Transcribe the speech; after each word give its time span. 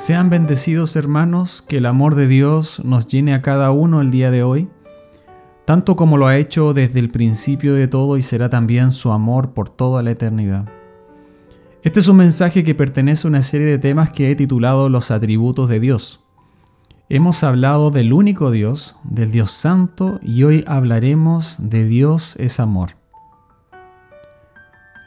Sean 0.00 0.30
bendecidos 0.30 0.96
hermanos, 0.96 1.60
que 1.60 1.76
el 1.76 1.84
amor 1.84 2.14
de 2.14 2.26
Dios 2.26 2.82
nos 2.82 3.06
llene 3.06 3.34
a 3.34 3.42
cada 3.42 3.70
uno 3.70 4.00
el 4.00 4.10
día 4.10 4.30
de 4.30 4.42
hoy, 4.42 4.70
tanto 5.66 5.94
como 5.94 6.16
lo 6.16 6.26
ha 6.26 6.38
hecho 6.38 6.72
desde 6.72 7.00
el 7.00 7.10
principio 7.10 7.74
de 7.74 7.86
todo 7.86 8.16
y 8.16 8.22
será 8.22 8.48
también 8.48 8.92
su 8.92 9.12
amor 9.12 9.52
por 9.52 9.68
toda 9.68 10.02
la 10.02 10.12
eternidad. 10.12 10.66
Este 11.82 12.00
es 12.00 12.08
un 12.08 12.16
mensaje 12.16 12.64
que 12.64 12.74
pertenece 12.74 13.26
a 13.26 13.28
una 13.28 13.42
serie 13.42 13.66
de 13.66 13.78
temas 13.78 14.08
que 14.08 14.30
he 14.30 14.36
titulado 14.36 14.88
Los 14.88 15.10
atributos 15.10 15.68
de 15.68 15.80
Dios. 15.80 16.24
Hemos 17.10 17.44
hablado 17.44 17.90
del 17.90 18.14
único 18.14 18.50
Dios, 18.50 18.96
del 19.04 19.30
Dios 19.30 19.50
Santo, 19.50 20.18
y 20.22 20.44
hoy 20.44 20.64
hablaremos 20.66 21.56
de 21.58 21.84
Dios 21.84 22.36
es 22.38 22.58
amor. 22.58 22.92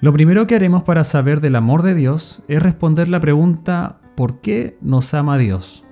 Lo 0.02 0.13
primero 0.13 0.46
que 0.46 0.54
haremos 0.54 0.84
para 0.84 1.04
saber 1.04 1.41
del 1.41 1.55
amor 1.55 1.82
de 1.82 1.96
Dios 1.96 2.44
es 2.48 2.62
responder 2.62 3.10
la 3.10 3.20
pregunta 3.20 3.98
¿por 4.16 4.41
qué 4.41 4.77
nos 4.81 5.13
ama 5.13 5.38
Dios? 5.38 5.84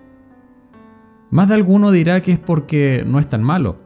Más 1.29 1.47
de 1.47 1.55
alguno 1.55 1.91
dirá 1.91 2.21
que 2.21 2.33
es 2.33 2.39
porque 2.39 3.03
no 3.07 3.19
es 3.19 3.29
tan 3.29 3.43
malo. 3.43 3.77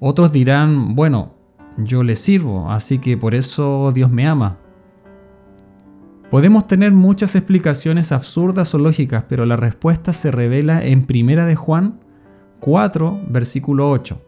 Otros 0.00 0.32
dirán, 0.32 0.94
bueno, 0.94 1.30
yo 1.78 2.02
le 2.02 2.16
sirvo, 2.16 2.70
así 2.70 2.98
que 2.98 3.16
por 3.16 3.34
eso 3.34 3.92
Dios 3.92 4.10
me 4.10 4.26
ama. 4.26 4.58
Podemos 6.30 6.66
tener 6.66 6.90
muchas 6.90 7.36
explicaciones 7.36 8.10
absurdas 8.10 8.74
o 8.74 8.78
lógicas, 8.78 9.24
pero 9.28 9.46
la 9.46 9.56
respuesta 9.56 10.12
se 10.12 10.32
revela 10.32 10.84
en 10.84 11.06
Primera 11.06 11.46
de 11.46 11.54
Juan 11.54 12.00
4, 12.60 13.20
versículo 13.28 13.88
8. 13.90 14.20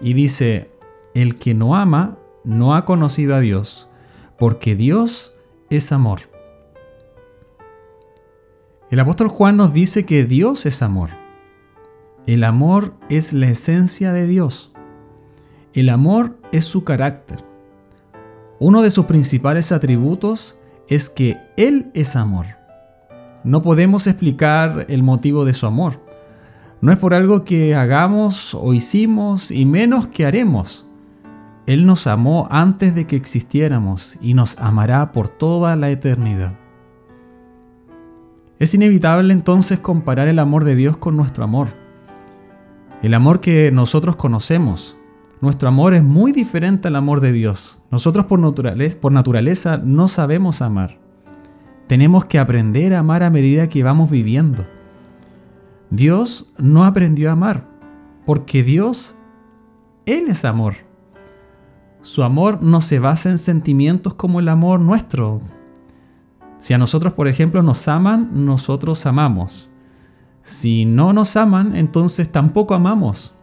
Y 0.00 0.14
dice, 0.14 0.70
el 1.14 1.36
que 1.36 1.52
no 1.52 1.76
ama 1.76 2.18
no 2.44 2.74
ha 2.74 2.86
conocido 2.86 3.34
a 3.34 3.40
Dios, 3.40 3.90
porque 4.38 4.74
Dios 4.74 5.36
es 5.68 5.92
amor. 5.92 6.33
El 8.90 9.00
apóstol 9.00 9.28
Juan 9.28 9.56
nos 9.56 9.72
dice 9.72 10.04
que 10.04 10.24
Dios 10.24 10.66
es 10.66 10.82
amor. 10.82 11.10
El 12.26 12.44
amor 12.44 12.94
es 13.08 13.32
la 13.32 13.48
esencia 13.48 14.12
de 14.12 14.26
Dios. 14.26 14.72
El 15.72 15.88
amor 15.88 16.38
es 16.52 16.64
su 16.64 16.84
carácter. 16.84 17.44
Uno 18.58 18.82
de 18.82 18.90
sus 18.90 19.06
principales 19.06 19.72
atributos 19.72 20.58
es 20.86 21.08
que 21.08 21.38
Él 21.56 21.90
es 21.94 22.14
amor. 22.14 22.46
No 23.42 23.62
podemos 23.62 24.06
explicar 24.06 24.86
el 24.88 25.02
motivo 25.02 25.44
de 25.44 25.54
su 25.54 25.66
amor. 25.66 26.00
No 26.80 26.92
es 26.92 26.98
por 26.98 27.14
algo 27.14 27.44
que 27.44 27.74
hagamos 27.74 28.54
o 28.54 28.74
hicimos 28.74 29.50
y 29.50 29.64
menos 29.64 30.08
que 30.08 30.26
haremos. 30.26 30.86
Él 31.66 31.86
nos 31.86 32.06
amó 32.06 32.48
antes 32.50 32.94
de 32.94 33.06
que 33.06 33.16
existiéramos 33.16 34.18
y 34.20 34.34
nos 34.34 34.58
amará 34.58 35.10
por 35.12 35.28
toda 35.28 35.74
la 35.76 35.90
eternidad. 35.90 36.63
Es 38.58 38.72
inevitable 38.72 39.32
entonces 39.32 39.80
comparar 39.80 40.28
el 40.28 40.38
amor 40.38 40.64
de 40.64 40.76
Dios 40.76 40.96
con 40.96 41.16
nuestro 41.16 41.42
amor. 41.42 41.68
El 43.02 43.14
amor 43.14 43.40
que 43.40 43.72
nosotros 43.72 44.14
conocemos. 44.14 44.96
Nuestro 45.40 45.68
amor 45.68 45.92
es 45.92 46.02
muy 46.04 46.30
diferente 46.30 46.88
al 46.88 46.96
amor 46.96 47.20
de 47.20 47.32
Dios. 47.32 47.78
Nosotros 47.90 48.26
por 48.26 48.40
naturaleza, 49.12 49.76
no 49.78 50.08
sabemos 50.08 50.62
amar. 50.62 50.98
Tenemos 51.88 52.26
que 52.26 52.38
aprender 52.38 52.94
a 52.94 53.00
amar 53.00 53.24
a 53.24 53.30
medida 53.30 53.68
que 53.68 53.82
vamos 53.82 54.10
viviendo. 54.10 54.64
Dios 55.90 56.52
no 56.56 56.84
aprendió 56.84 57.28
a 57.28 57.32
amar, 57.32 57.68
porque 58.24 58.62
Dios, 58.62 59.16
Él 60.06 60.28
es 60.28 60.44
amor. 60.44 60.76
Su 62.02 62.22
amor 62.22 62.62
no 62.62 62.80
se 62.80 62.98
basa 63.00 63.30
en 63.30 63.38
sentimientos 63.38 64.14
como 64.14 64.40
el 64.40 64.48
amor 64.48 64.80
nuestro, 64.80 65.42
si 66.64 66.72
a 66.72 66.78
nosotros, 66.78 67.12
por 67.12 67.28
ejemplo, 67.28 67.62
nos 67.62 67.88
aman, 67.88 68.46
nosotros 68.46 69.04
amamos. 69.04 69.68
Si 70.44 70.86
no 70.86 71.12
nos 71.12 71.36
aman, 71.36 71.76
entonces 71.76 72.32
tampoco 72.32 72.72
amamos. 72.72 73.34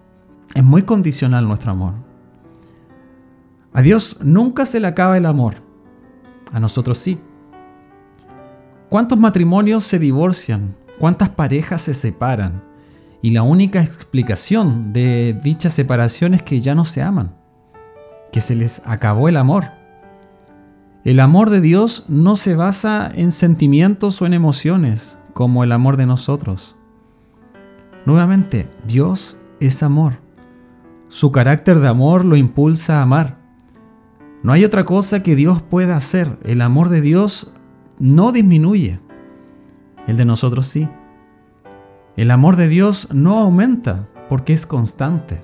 Es 0.55 0.63
muy 0.63 0.81
condicional 0.81 1.47
nuestro 1.47 1.69
amor. 1.69 1.93
A 3.73 3.83
Dios 3.83 4.17
nunca 4.23 4.65
se 4.65 4.79
le 4.79 4.87
acaba 4.87 5.19
el 5.19 5.27
amor. 5.27 5.53
A 6.51 6.59
nosotros 6.59 6.97
sí. 6.97 7.19
¿Cuántos 8.89 9.19
matrimonios 9.19 9.83
se 9.83 9.99
divorcian? 9.99 10.75
¿Cuántas 10.97 11.29
parejas 11.29 11.81
se 11.81 11.93
separan? 11.93 12.63
Y 13.21 13.29
la 13.29 13.43
única 13.43 13.83
explicación 13.83 14.93
de 14.93 15.39
dicha 15.43 15.69
separación 15.69 16.33
es 16.33 16.41
que 16.41 16.59
ya 16.59 16.73
no 16.73 16.85
se 16.85 17.03
aman, 17.03 17.35
que 18.31 18.41
se 18.41 18.55
les 18.55 18.81
acabó 18.83 19.29
el 19.29 19.37
amor. 19.37 19.79
El 21.03 21.19
amor 21.19 21.49
de 21.49 21.61
Dios 21.61 22.05
no 22.09 22.35
se 22.35 22.55
basa 22.55 23.11
en 23.15 23.31
sentimientos 23.31 24.21
o 24.21 24.27
en 24.27 24.33
emociones 24.33 25.17
como 25.33 25.63
el 25.63 25.71
amor 25.71 25.97
de 25.97 26.05
nosotros. 26.05 26.75
Nuevamente, 28.05 28.67
Dios 28.85 29.39
es 29.59 29.81
amor. 29.81 30.19
Su 31.09 31.31
carácter 31.31 31.79
de 31.79 31.87
amor 31.87 32.23
lo 32.23 32.35
impulsa 32.35 32.99
a 32.99 33.01
amar. 33.01 33.39
No 34.43 34.53
hay 34.53 34.63
otra 34.63 34.85
cosa 34.85 35.23
que 35.23 35.35
Dios 35.35 35.63
pueda 35.63 35.95
hacer. 35.95 36.37
El 36.43 36.61
amor 36.61 36.89
de 36.89 37.01
Dios 37.01 37.51
no 37.97 38.31
disminuye. 38.31 38.99
El 40.05 40.17
de 40.17 40.25
nosotros 40.25 40.67
sí. 40.67 40.87
El 42.15 42.29
amor 42.29 42.57
de 42.57 42.67
Dios 42.67 43.07
no 43.11 43.39
aumenta 43.39 44.07
porque 44.29 44.53
es 44.53 44.67
constante. 44.67 45.41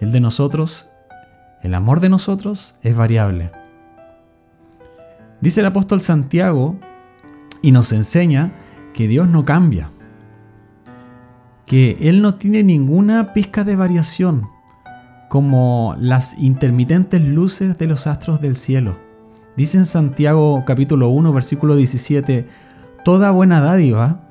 El 0.00 0.10
de 0.10 0.18
nosotros, 0.18 0.88
el 1.62 1.72
amor 1.72 2.00
de 2.00 2.08
nosotros 2.08 2.74
es 2.82 2.96
variable. 2.96 3.52
Dice 5.46 5.60
el 5.60 5.66
apóstol 5.66 6.00
Santiago 6.00 6.74
y 7.62 7.70
nos 7.70 7.92
enseña 7.92 8.52
que 8.94 9.06
Dios 9.06 9.28
no 9.28 9.44
cambia, 9.44 9.92
que 11.66 11.96
Él 12.00 12.20
no 12.20 12.34
tiene 12.34 12.64
ninguna 12.64 13.32
pizca 13.32 13.62
de 13.62 13.76
variación, 13.76 14.48
como 15.28 15.94
las 16.00 16.36
intermitentes 16.36 17.22
luces 17.22 17.78
de 17.78 17.86
los 17.86 18.08
astros 18.08 18.40
del 18.40 18.56
cielo. 18.56 18.96
Dice 19.56 19.78
en 19.78 19.86
Santiago 19.86 20.64
capítulo 20.66 21.10
1 21.10 21.32
versículo 21.32 21.76
17, 21.76 22.48
Toda 23.04 23.30
buena 23.30 23.60
dádiva 23.60 24.22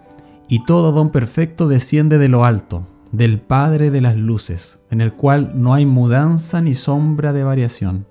y 0.49 0.65
todo 0.65 0.91
don 0.91 1.11
perfecto 1.11 1.69
desciende 1.69 2.17
de 2.17 2.27
lo 2.27 2.43
alto, 2.43 2.89
del 3.13 3.39
Padre 3.39 3.89
de 3.89 4.01
las 4.01 4.17
luces, 4.17 4.81
en 4.91 4.99
el 4.99 5.13
cual 5.13 5.53
no 5.55 5.75
hay 5.75 5.85
mudanza 5.85 6.59
ni 6.59 6.73
sombra 6.73 7.31
de 7.31 7.45
variación. 7.45 8.05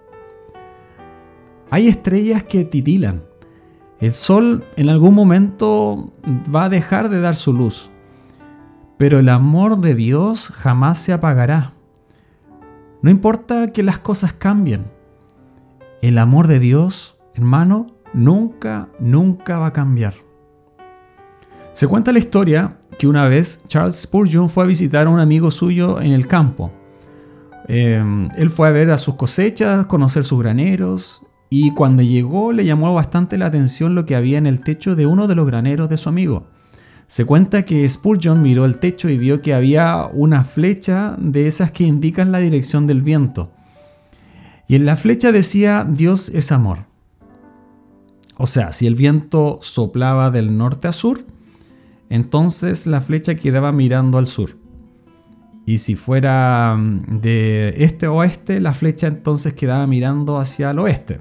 Hay 1.74 1.88
estrellas 1.88 2.44
que 2.44 2.64
titilan. 2.64 3.24
El 3.98 4.12
sol 4.12 4.64
en 4.76 4.88
algún 4.88 5.12
momento 5.12 6.12
va 6.54 6.66
a 6.66 6.68
dejar 6.68 7.08
de 7.08 7.20
dar 7.20 7.34
su 7.34 7.52
luz. 7.52 7.90
Pero 8.96 9.18
el 9.18 9.28
amor 9.28 9.80
de 9.80 9.96
Dios 9.96 10.52
jamás 10.54 11.00
se 11.00 11.12
apagará. 11.12 11.72
No 13.02 13.10
importa 13.10 13.72
que 13.72 13.82
las 13.82 13.98
cosas 13.98 14.32
cambien. 14.32 14.84
El 16.00 16.18
amor 16.18 16.46
de 16.46 16.60
Dios, 16.60 17.18
hermano, 17.34 17.88
nunca, 18.12 18.88
nunca 19.00 19.58
va 19.58 19.66
a 19.66 19.72
cambiar. 19.72 20.14
Se 21.72 21.88
cuenta 21.88 22.12
la 22.12 22.20
historia 22.20 22.78
que 23.00 23.08
una 23.08 23.26
vez 23.26 23.64
Charles 23.66 24.00
Spurgeon 24.00 24.48
fue 24.48 24.62
a 24.62 24.68
visitar 24.68 25.08
a 25.08 25.10
un 25.10 25.18
amigo 25.18 25.50
suyo 25.50 26.00
en 26.00 26.12
el 26.12 26.28
campo. 26.28 26.70
Eh, 27.66 28.28
él 28.36 28.50
fue 28.50 28.68
a 28.68 28.70
ver 28.70 28.92
a 28.92 28.98
sus 28.98 29.16
cosechas, 29.16 29.86
conocer 29.86 30.24
sus 30.24 30.38
graneros 30.38 31.23
y 31.56 31.70
cuando 31.70 32.02
llegó 32.02 32.52
le 32.52 32.64
llamó 32.64 32.92
bastante 32.94 33.38
la 33.38 33.46
atención 33.46 33.94
lo 33.94 34.06
que 34.06 34.16
había 34.16 34.38
en 34.38 34.48
el 34.48 34.58
techo 34.58 34.96
de 34.96 35.06
uno 35.06 35.28
de 35.28 35.36
los 35.36 35.46
graneros 35.46 35.88
de 35.88 35.96
su 35.96 36.08
amigo. 36.08 36.48
Se 37.06 37.24
cuenta 37.24 37.64
que 37.64 37.88
Spurgeon 37.88 38.42
miró 38.42 38.64
el 38.64 38.80
techo 38.80 39.08
y 39.08 39.18
vio 39.18 39.40
que 39.40 39.54
había 39.54 40.08
una 40.12 40.42
flecha 40.42 41.14
de 41.16 41.46
esas 41.46 41.70
que 41.70 41.84
indican 41.84 42.32
la 42.32 42.40
dirección 42.40 42.88
del 42.88 43.02
viento. 43.02 43.52
Y 44.66 44.74
en 44.74 44.84
la 44.84 44.96
flecha 44.96 45.30
decía 45.30 45.86
Dios 45.88 46.28
es 46.30 46.50
amor. 46.50 46.86
O 48.36 48.48
sea, 48.48 48.72
si 48.72 48.88
el 48.88 48.96
viento 48.96 49.60
soplaba 49.62 50.32
del 50.32 50.58
norte 50.58 50.88
a 50.88 50.92
sur, 50.92 51.24
entonces 52.10 52.84
la 52.84 53.00
flecha 53.00 53.36
quedaba 53.36 53.70
mirando 53.70 54.18
al 54.18 54.26
sur. 54.26 54.56
Y 55.66 55.78
si 55.78 55.94
fuera 55.94 56.74
mm, 56.76 57.20
de 57.20 57.74
este 57.76 58.06
a 58.06 58.10
oeste, 58.10 58.58
la 58.58 58.74
flecha 58.74 59.06
entonces 59.06 59.52
quedaba 59.52 59.86
mirando 59.86 60.40
hacia 60.40 60.72
el 60.72 60.80
oeste. 60.80 61.20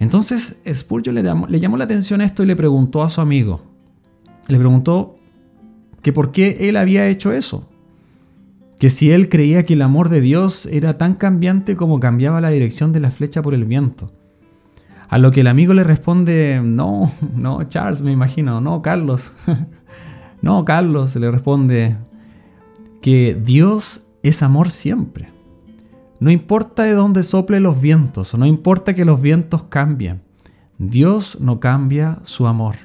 Entonces 0.00 0.60
Spurgeon 0.72 1.14
le 1.14 1.22
llamó, 1.22 1.46
le 1.46 1.60
llamó 1.60 1.76
la 1.76 1.84
atención 1.84 2.20
esto 2.20 2.42
y 2.42 2.46
le 2.46 2.56
preguntó 2.56 3.02
a 3.02 3.10
su 3.10 3.20
amigo, 3.20 3.62
le 4.46 4.58
preguntó 4.58 5.16
que 6.02 6.12
por 6.12 6.32
qué 6.32 6.68
él 6.68 6.76
había 6.76 7.08
hecho 7.08 7.32
eso, 7.32 7.68
que 8.78 8.90
si 8.90 9.10
él 9.10 9.28
creía 9.28 9.66
que 9.66 9.74
el 9.74 9.82
amor 9.82 10.08
de 10.08 10.20
Dios 10.20 10.66
era 10.66 10.98
tan 10.98 11.14
cambiante 11.14 11.76
como 11.76 11.98
cambiaba 11.98 12.40
la 12.40 12.50
dirección 12.50 12.92
de 12.92 13.00
la 13.00 13.10
flecha 13.10 13.42
por 13.42 13.54
el 13.54 13.64
viento. 13.64 14.12
A 15.08 15.18
lo 15.18 15.32
que 15.32 15.40
el 15.40 15.46
amigo 15.46 15.74
le 15.74 15.84
responde, 15.84 16.60
no, 16.62 17.10
no, 17.34 17.64
Charles, 17.64 18.02
me 18.02 18.12
imagino, 18.12 18.60
no, 18.60 18.82
Carlos, 18.82 19.32
no, 20.42 20.64
Carlos, 20.64 21.16
le 21.16 21.30
responde 21.30 21.96
que 23.00 23.36
Dios 23.42 24.06
es 24.22 24.42
amor 24.42 24.70
siempre. 24.70 25.30
No 26.20 26.30
importa 26.30 26.82
de 26.82 26.92
dónde 26.92 27.22
soplen 27.22 27.62
los 27.62 27.80
vientos, 27.80 28.34
no 28.34 28.46
importa 28.46 28.94
que 28.94 29.04
los 29.04 29.20
vientos 29.20 29.64
cambien, 29.64 30.22
Dios 30.78 31.38
no 31.40 31.60
cambia 31.60 32.18
su 32.22 32.46
amor. 32.46 32.76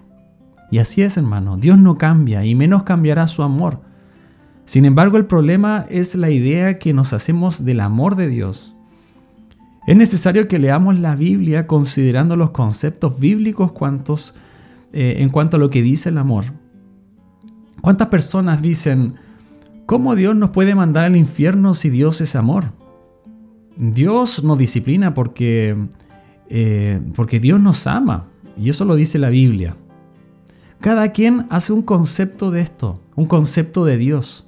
Y 0.72 0.80
así 0.80 1.04
es, 1.04 1.18
hermano. 1.18 1.58
Dios 1.58 1.78
no 1.78 2.00
cambia 2.00 2.44
y 2.46 2.56
menos 2.56 2.82
cambiará 2.82 3.28
su 3.28 3.44
amor. 3.44 3.82
Sin 4.66 4.86
embargo, 4.86 5.18
el 5.18 5.26
problema 5.26 5.86
es 5.90 6.16
la 6.16 6.32
idea 6.32 6.80
que 6.80 6.94
nos 6.94 7.14
hacemos 7.14 7.64
del 7.64 7.80
amor 7.80 8.16
de 8.16 8.28
Dios. 8.28 8.76
Es 9.86 9.96
necesario 9.96 10.48
que 10.48 10.58
leamos 10.58 10.98
la 10.98 11.16
Biblia 11.16 11.68
considerando 11.68 12.36
los 12.36 12.52
conceptos 12.52 13.20
bíblicos 13.20 13.72
eh, 14.94 15.16
en 15.20 15.30
cuanto 15.30 15.58
a 15.58 15.60
lo 15.60 15.70
que 15.70 15.84
dice 15.84 16.10
el 16.10 16.18
amor. 16.18 16.46
¿Cuántas 17.82 18.08
personas 18.08 18.62
dicen, 18.62 19.16
¿cómo 19.86 20.16
Dios 20.16 20.36
nos 20.36 20.52
puede 20.52 20.74
mandar 20.74 21.04
al 21.04 21.18
infierno 21.18 21.76
si 21.76 21.92
Dios 21.92 22.22
es 22.22 22.36
amor? 22.36 22.72
Dios 23.78 24.44
nos 24.44 24.58
disciplina 24.58 25.14
porque, 25.14 25.76
eh, 26.50 27.02
porque 27.16 27.40
Dios 27.40 27.62
nos 27.62 27.88
ama. 27.88 28.28
Y 28.58 28.70
eso 28.70 28.86
lo 28.86 28.96
dice 28.96 29.18
la 29.18 29.30
Biblia. 29.30 29.76
Cada 30.80 31.12
quien 31.12 31.48
hace 31.50 31.74
un 31.74 31.82
concepto 31.82 32.52
de 32.52 32.62
esto, 32.62 33.02
un 33.16 33.26
concepto 33.26 33.86
de 33.86 33.98
Dios. 33.98 34.46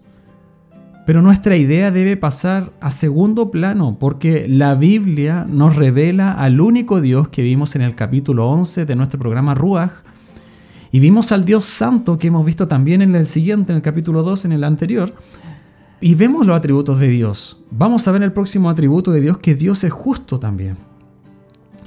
Pero 1.06 1.22
nuestra 1.22 1.56
idea 1.56 1.92
debe 1.92 2.18
pasar 2.18 2.74
a 2.82 2.90
segundo 2.92 3.52
plano 3.52 3.98
porque 4.00 4.48
la 4.48 4.76
Biblia 4.76 5.46
nos 5.48 5.76
revela 5.76 6.32
al 6.32 6.60
único 6.60 7.00
Dios 7.00 7.30
que 7.30 7.44
vimos 7.44 7.76
en 7.76 7.84
el 7.84 7.96
capítulo 7.96 8.50
11 8.50 8.86
de 8.86 8.96
nuestro 8.96 9.20
programa 9.20 9.54
Ruach 9.54 9.92
y 10.92 11.00
vimos 11.00 11.32
al 11.32 11.46
Dios 11.46 11.66
santo 11.66 12.18
que 12.18 12.28
hemos 12.28 12.46
visto 12.46 12.68
también 12.68 13.02
en 13.02 13.16
el 13.16 13.26
siguiente, 13.26 13.72
en 13.72 13.76
el 13.76 13.82
capítulo 13.82 14.24
2, 14.24 14.46
en 14.46 14.54
el 14.54 14.64
anterior. 14.64 15.14
Y 16.06 16.14
vemos 16.14 16.46
los 16.46 16.56
atributos 16.56 17.00
de 17.00 17.08
Dios. 17.08 17.64
Vamos 17.72 18.08
a 18.08 18.12
ver 18.12 18.22
el 18.22 18.32
próximo 18.32 18.70
atributo 18.70 19.12
de 19.12 19.22
Dios 19.22 19.40
que 19.40 19.56
Dios 19.56 19.84
es 19.84 19.92
justo 19.92 20.40
también. 20.40 20.78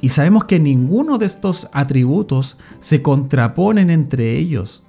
Y 0.01 0.09
sabemos 0.09 0.45
que 0.47 0.59
ninguno 0.59 1.19
de 1.19 1.27
estos 1.27 1.69
atributos 1.73 2.59
se 2.81 3.01
contraponen 3.01 3.91
entre 3.91 4.37
ellos. 4.37 4.83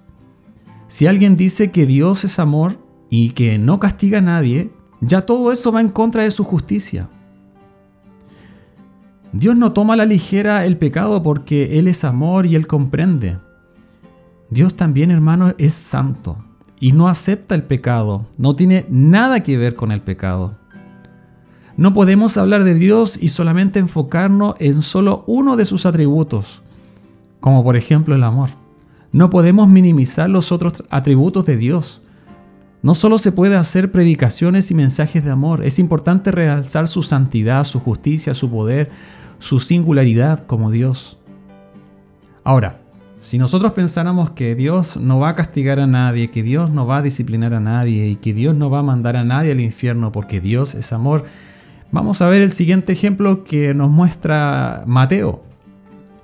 Si 0.88 1.06
alguien 1.06 1.38
dice 1.38 1.70
que 1.70 1.86
Dios 1.86 2.24
es 2.24 2.40
amor, 2.40 2.80
y 3.12 3.34
que 3.34 3.60
no 3.60 3.80
castiga 3.80 4.18
a 4.18 4.22
nadie, 4.22 4.72
ya 5.00 5.28
todo 5.28 5.52
eso 5.52 5.72
va 5.72 5.82
en 5.82 5.90
contra 5.90 6.24
de 6.24 6.32
su 6.32 6.44
justicia. 6.44 7.08
Dios 9.32 9.56
no 9.56 9.74
toma 9.74 9.94
a 9.94 9.98
la 9.98 10.08
ligera 10.08 10.66
el 10.66 10.76
pecado 10.78 11.22
porque 11.22 11.78
Él 11.78 11.88
es 11.88 12.04
amor 12.04 12.48
y 12.48 12.56
Él 12.56 12.66
comprende. 12.66 13.38
Dios 14.50 14.74
también, 14.74 15.12
hermano, 15.12 15.54
es 15.60 15.76
santo 15.76 16.49
y 16.80 16.92
no 16.92 17.08
acepta 17.08 17.56
el 17.56 17.64
pecado, 17.64 18.26
no 18.38 18.56
tiene 18.56 18.86
nada 18.90 19.42
que 19.42 19.58
ver 19.58 19.76
con 19.76 19.92
el 19.92 20.02
pecado. 20.02 20.56
No 21.78 21.94
podemos 21.94 22.38
hablar 22.38 22.64
de 22.64 22.74
Dios 22.74 23.18
y 23.22 23.30
solamente 23.30 23.80
enfocarnos 23.80 24.56
en 24.60 24.82
solo 24.82 25.24
uno 25.28 25.56
de 25.56 25.66
sus 25.66 25.86
atributos, 25.86 26.62
como 27.40 27.64
por 27.64 27.76
ejemplo 27.76 28.16
el 28.16 28.24
amor. 28.24 28.50
No 29.12 29.30
podemos 29.30 29.68
minimizar 29.68 30.30
los 30.30 30.52
otros 30.52 30.84
atributos 30.90 31.46
de 31.46 31.58
Dios, 31.58 32.02
no 32.82 32.96
solo 32.96 33.18
se 33.18 33.34
puede 33.34 33.58
hacer 33.58 33.92
predicaciones 33.92 34.72
y 34.72 34.74
mensajes 34.74 35.24
de 35.26 35.32
amor, 35.32 35.66
es 35.66 35.80
importante 35.80 36.32
realzar 36.32 36.88
su 36.88 37.04
santidad, 37.04 37.66
su 37.66 37.82
justicia, 37.82 38.34
su 38.34 38.50
poder, 38.50 38.90
su 39.40 39.60
singularidad 39.60 40.46
como 40.46 40.72
Dios. 40.72 41.18
Ahora, 42.46 42.80
si 43.20 43.38
nosotros 43.38 43.74
pensáramos 43.74 44.30
que 44.32 44.56
Dios 44.56 44.96
no 44.96 45.20
va 45.20 45.30
a 45.30 45.36
castigar 45.36 45.82
a 45.82 45.88
nadie, 45.88 46.32
que 46.32 46.42
Dios 46.42 46.72
no 46.72 46.88
va 46.88 46.98
a 46.98 47.02
disciplinar 47.02 47.54
a 47.54 47.60
nadie 47.60 48.08
y 48.08 48.16
que 48.16 48.34
Dios 48.34 48.56
no 48.56 48.70
va 48.70 48.80
a 48.80 48.84
mandar 48.84 49.18
a 49.18 49.26
nadie 49.26 49.52
al 49.52 49.60
infierno 49.60 50.14
porque 50.14 50.40
Dios 50.40 50.74
es 50.74 50.94
amor, 50.94 51.26
vamos 51.92 52.22
a 52.22 52.30
ver 52.30 52.42
el 52.42 52.52
siguiente 52.52 52.94
ejemplo 52.94 53.44
que 53.44 53.74
nos 53.74 53.92
muestra 53.92 54.84
Mateo. 54.88 55.44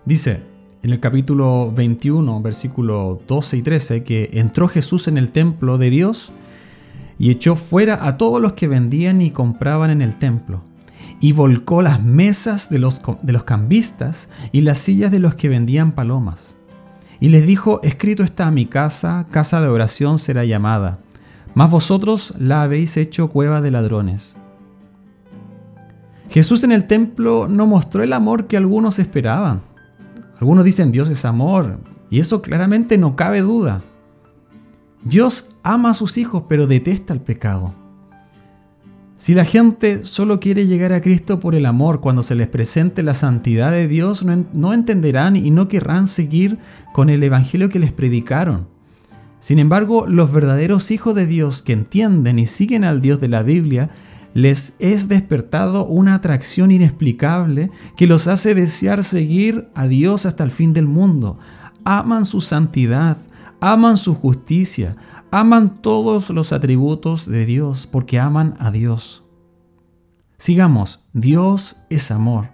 Dice 0.06 0.40
en 0.84 0.92
el 0.92 1.02
capítulo 1.02 1.70
21, 1.76 2.42
versículo 2.42 3.22
12 3.28 3.58
y 3.58 3.62
13, 3.62 4.04
que 4.04 4.30
entró 4.32 4.70
Jesús 4.70 5.10
en 5.10 5.18
el 5.18 5.32
templo 5.32 5.78
de 5.78 5.90
Dios 5.90 6.32
y 7.20 7.30
echó 7.30 7.58
fuera 7.58 8.08
a 8.08 8.16
todos 8.16 8.42
los 8.42 8.54
que 8.54 8.70
vendían 8.70 9.22
y 9.22 9.32
compraban 9.32 9.90
en 9.90 10.02
el 10.02 10.18
templo, 10.18 10.62
y 11.20 11.34
volcó 11.34 11.82
las 11.82 12.02
mesas 12.02 12.70
de 12.70 12.80
los, 12.80 13.02
de 13.22 13.34
los 13.34 13.44
cambistas 13.44 14.30
y 14.54 14.62
las 14.62 14.80
sillas 14.80 15.12
de 15.12 15.20
los 15.20 15.36
que 15.36 15.50
vendían 15.50 15.92
palomas. 15.92 16.55
Y 17.20 17.30
les 17.30 17.46
dijo, 17.46 17.80
escrito 17.84 18.24
está 18.24 18.52
mi 18.52 18.66
casa, 18.66 19.28
casa 19.32 19.62
de 19.62 19.68
oración 19.68 20.20
será 20.20 20.44
llamada, 20.46 21.00
mas 21.54 21.72
vosotros 21.72 22.34
la 22.40 22.64
habéis 22.64 22.98
hecho 22.98 23.30
cueva 23.30 23.62
de 23.62 23.72
ladrones. 23.72 24.36
Jesús 26.30 26.64
en 26.64 26.72
el 26.72 26.88
templo 26.88 27.48
no 27.48 27.68
mostró 27.68 28.04
el 28.04 28.14
amor 28.14 28.48
que 28.48 28.58
algunos 28.58 29.00
esperaban. 29.00 29.62
Algunos 30.40 30.66
dicen 30.66 30.92
Dios 30.92 31.10
es 31.10 31.24
amor, 31.24 31.80
y 32.10 32.20
eso 32.20 32.42
claramente 32.42 32.98
no 32.98 33.16
cabe 33.16 33.42
duda. 33.42 33.82
Dios 35.04 35.56
ama 35.64 35.92
a 35.92 35.94
sus 35.94 36.18
hijos, 36.18 36.44
pero 36.50 36.68
detesta 36.68 37.14
el 37.14 37.22
pecado. 37.22 37.74
Si 39.18 39.34
la 39.34 39.46
gente 39.46 40.04
solo 40.04 40.42
quiere 40.42 40.68
llegar 40.68 40.92
a 40.92 41.02
Cristo 41.02 41.40
por 41.40 41.56
el 41.56 41.66
amor, 41.66 42.02
cuando 42.02 42.22
se 42.22 42.36
les 42.36 42.50
presente 42.50 43.02
la 43.02 43.14
santidad 43.14 43.72
de 43.72 43.88
Dios, 43.88 44.26
no, 44.26 44.74
entenderán 44.74 45.38
y 45.38 45.52
no 45.52 45.70
querrán 45.70 46.06
seguir 46.06 46.58
con 46.92 47.10
el 47.10 47.24
Evangelio 47.24 47.70
que 47.70 47.80
les 47.80 47.94
predicaron. 47.94 48.68
Sin 49.40 49.60
embargo, 49.60 50.06
los 50.06 50.34
verdaderos 50.34 50.92
hijos 50.92 51.16
de 51.16 51.28
Dios 51.28 51.62
que 51.62 51.72
entienden 51.72 52.40
y 52.40 52.46
siguen 52.46 52.84
al 52.84 53.02
Dios 53.02 53.22
de 53.22 53.30
la 53.30 53.42
Biblia, 53.42 53.90
les 54.34 54.74
es 54.80 55.08
despertado 55.08 55.86
una 55.86 56.16
atracción 56.16 56.70
inexplicable 56.70 57.72
que 57.96 58.08
los 58.08 58.28
hace 58.28 58.54
desear 58.54 59.06
seguir 59.06 59.70
a 59.76 59.88
Dios 59.88 60.26
hasta 60.26 60.44
el 60.44 60.52
fin 60.52 60.74
del 60.74 60.88
mundo. 60.88 61.40
Aman 61.86 62.26
su 62.26 62.42
santidad, 62.42 63.18
aman 63.62 63.96
su 63.96 64.14
justicia, 64.14 64.98
aman 65.32 65.82
todos 65.82 66.30
los 66.30 66.54
atributos 66.54 67.26
de 67.26 67.46
Dios 67.46 67.88
porque 67.88 68.20
aman 68.20 68.56
a 68.60 68.72
Dios. 68.72 69.24
Sigamos, 70.38 71.04
Dios 71.14 71.78
es 71.90 72.12
amor. 72.12 72.50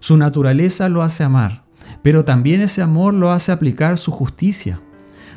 Su 0.00 0.16
naturaleza 0.16 0.88
lo 0.88 1.02
hace 1.02 1.24
amar, 1.24 1.64
pero 2.02 2.24
también 2.24 2.60
ese 2.60 2.82
amor 2.82 3.14
lo 3.14 3.30
hace 3.30 3.52
aplicar 3.52 3.98
su 3.98 4.10
justicia. 4.10 4.80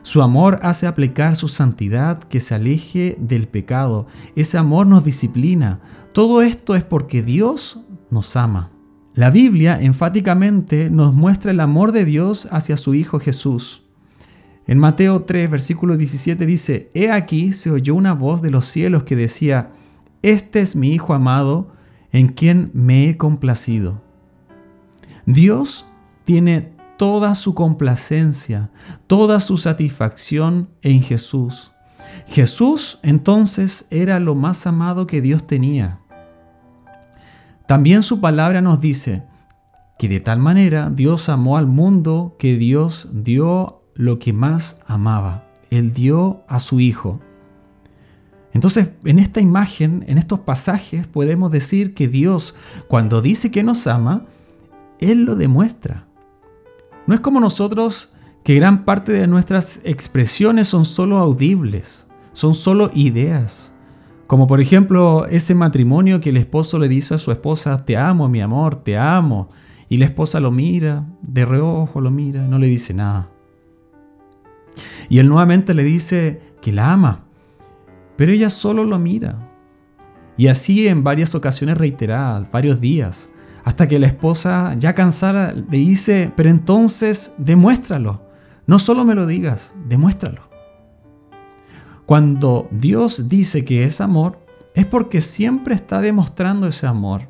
Su 0.01 0.21
amor 0.21 0.59
hace 0.63 0.87
aplicar 0.87 1.35
su 1.35 1.47
santidad 1.47 2.19
que 2.19 2.39
se 2.39 2.55
aleje 2.55 3.17
del 3.19 3.47
pecado. 3.47 4.07
Ese 4.35 4.57
amor 4.57 4.87
nos 4.87 5.03
disciplina. 5.03 5.81
Todo 6.13 6.41
esto 6.41 6.75
es 6.75 6.83
porque 6.83 7.21
Dios 7.21 7.79
nos 8.09 8.35
ama. 8.35 8.71
La 9.13 9.29
Biblia 9.29 9.81
enfáticamente 9.81 10.89
nos 10.89 11.13
muestra 11.13 11.51
el 11.51 11.59
amor 11.59 11.91
de 11.91 12.05
Dios 12.05 12.47
hacia 12.51 12.77
su 12.77 12.93
Hijo 12.93 13.19
Jesús. 13.19 13.83
En 14.69 14.77
Mateo 14.77 15.23
3, 15.23 15.49
versículo 15.49 15.97
17 15.97 16.45
dice, 16.45 16.91
He 16.93 17.11
aquí 17.11 17.53
se 17.53 17.71
oyó 17.71 17.95
una 17.95 18.13
voz 18.13 18.43
de 18.43 18.51
los 18.51 18.65
cielos 18.65 19.01
que 19.01 19.15
decía, 19.15 19.71
Este 20.21 20.59
es 20.59 20.75
mi 20.75 20.93
Hijo 20.93 21.15
amado, 21.15 21.71
en 22.11 22.27
quien 22.27 22.69
me 22.75 23.09
he 23.09 23.17
complacido. 23.17 24.03
Dios 25.25 25.87
tiene 26.23 26.71
toda 26.99 27.33
su 27.33 27.55
complacencia, 27.55 28.69
toda 29.07 29.39
su 29.39 29.57
satisfacción 29.57 30.69
en 30.83 31.01
Jesús. 31.01 31.71
Jesús 32.27 32.99
entonces 33.01 33.87
era 33.89 34.19
lo 34.19 34.35
más 34.35 34.67
amado 34.67 35.07
que 35.07 35.19
Dios 35.19 35.47
tenía. 35.47 35.97
También 37.65 38.03
su 38.03 38.21
palabra 38.21 38.61
nos 38.61 38.79
dice 38.79 39.23
que 39.97 40.07
de 40.07 40.19
tal 40.19 40.37
manera 40.37 40.91
Dios 40.91 41.27
amó 41.27 41.57
al 41.57 41.65
mundo 41.65 42.35
que 42.37 42.55
Dios 42.55 43.09
dio 43.11 43.78
lo 43.99 44.17
que 44.17 44.31
más 44.31 44.79
amaba. 44.87 45.43
Él 45.71 45.91
dio 45.91 46.45
a 46.47 46.61
su 46.61 46.79
Hijo. 46.79 47.19
Entonces, 48.53 48.91
en 49.03 49.19
esta 49.19 49.41
imagen, 49.41 50.05
en 50.07 50.17
estos 50.17 50.39
pasajes, 50.39 51.05
podemos 51.05 51.51
decir 51.51 51.93
que 51.93 52.07
Dios, 52.07 52.55
cuando 52.87 53.21
dice 53.21 53.51
que 53.51 53.61
nos 53.61 53.87
ama, 53.87 54.23
Él 54.99 55.25
lo 55.25 55.35
demuestra. 55.35 56.05
No 57.07 57.13
es 57.13 57.19
como 57.19 57.41
nosotros 57.41 58.13
que 58.45 58.55
gran 58.55 58.85
parte 58.85 59.11
de 59.11 59.27
nuestras 59.27 59.81
expresiones 59.83 60.69
son 60.69 60.85
solo 60.85 61.19
audibles, 61.19 62.07
son 62.31 62.53
solo 62.53 62.91
ideas. 62.93 63.75
Como 64.27 64.47
por 64.47 64.61
ejemplo 64.61 65.25
ese 65.25 65.55
matrimonio 65.55 66.21
que 66.21 66.29
el 66.29 66.37
esposo 66.37 66.79
le 66.79 66.87
dice 66.87 67.15
a 67.15 67.17
su 67.17 67.33
esposa, 67.33 67.83
te 67.83 67.97
amo, 67.97 68.29
mi 68.29 68.39
amor, 68.39 68.77
te 68.77 68.97
amo. 68.97 69.49
Y 69.89 69.97
la 69.97 70.05
esposa 70.05 70.39
lo 70.39 70.51
mira, 70.51 71.05
de 71.21 71.43
reojo 71.43 71.99
lo 71.99 72.11
mira, 72.11 72.47
no 72.47 72.59
le 72.59 72.67
dice 72.67 72.93
nada. 72.93 73.27
Y 75.09 75.19
él 75.19 75.27
nuevamente 75.27 75.73
le 75.73 75.83
dice 75.83 76.41
que 76.61 76.71
la 76.71 76.91
ama, 76.91 77.25
pero 78.15 78.31
ella 78.31 78.49
solo 78.49 78.83
lo 78.83 78.99
mira. 78.99 79.37
Y 80.37 80.47
así 80.47 80.87
en 80.87 81.03
varias 81.03 81.35
ocasiones 81.35 81.77
reiteradas, 81.77 82.49
varios 82.51 82.79
días, 82.79 83.29
hasta 83.63 83.87
que 83.87 83.99
la 83.99 84.07
esposa, 84.07 84.75
ya 84.77 84.95
cansada, 84.95 85.53
le 85.53 85.77
dice, 85.77 86.31
pero 86.35 86.49
entonces 86.49 87.33
demuéstralo. 87.37 88.21
No 88.65 88.79
solo 88.79 89.03
me 89.03 89.15
lo 89.15 89.25
digas, 89.25 89.73
demuéstralo. 89.87 90.49
Cuando 92.05 92.67
Dios 92.71 93.29
dice 93.29 93.65
que 93.65 93.83
es 93.83 94.01
amor, 94.01 94.39
es 94.73 94.85
porque 94.85 95.21
siempre 95.21 95.75
está 95.75 96.01
demostrando 96.01 96.67
ese 96.67 96.87
amor. 96.87 97.29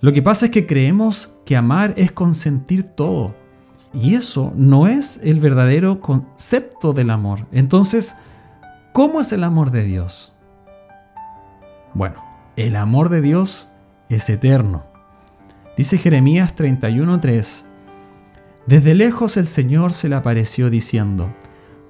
Lo 0.00 0.12
que 0.12 0.22
pasa 0.22 0.46
es 0.46 0.52
que 0.52 0.66
creemos 0.66 1.34
que 1.44 1.56
amar 1.56 1.94
es 1.96 2.12
consentir 2.12 2.84
todo 2.84 3.34
Y 3.96 4.14
eso 4.14 4.52
no 4.54 4.88
es 4.88 5.18
el 5.22 5.40
verdadero 5.40 6.00
concepto 6.00 6.92
del 6.92 7.08
amor. 7.08 7.46
Entonces, 7.50 8.14
¿cómo 8.92 9.22
es 9.22 9.32
el 9.32 9.42
amor 9.42 9.70
de 9.70 9.84
Dios? 9.84 10.34
Bueno, 11.94 12.22
el 12.56 12.76
amor 12.76 13.08
de 13.08 13.22
Dios 13.22 13.68
es 14.10 14.28
eterno. 14.28 14.84
Dice 15.78 15.96
Jeremías 15.96 16.54
31:3, 16.54 17.64
Desde 18.66 18.94
lejos 18.94 19.38
el 19.38 19.46
Señor 19.46 19.94
se 19.94 20.10
le 20.10 20.16
apareció 20.16 20.68
diciendo, 20.68 21.34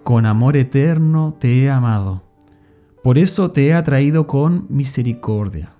Con 0.04 0.26
amor 0.26 0.56
eterno 0.56 1.34
te 1.40 1.64
he 1.64 1.70
amado, 1.70 2.22
por 3.02 3.18
eso 3.18 3.50
te 3.50 3.66
he 3.66 3.74
atraído 3.74 4.28
con 4.28 4.66
misericordia. 4.68 5.70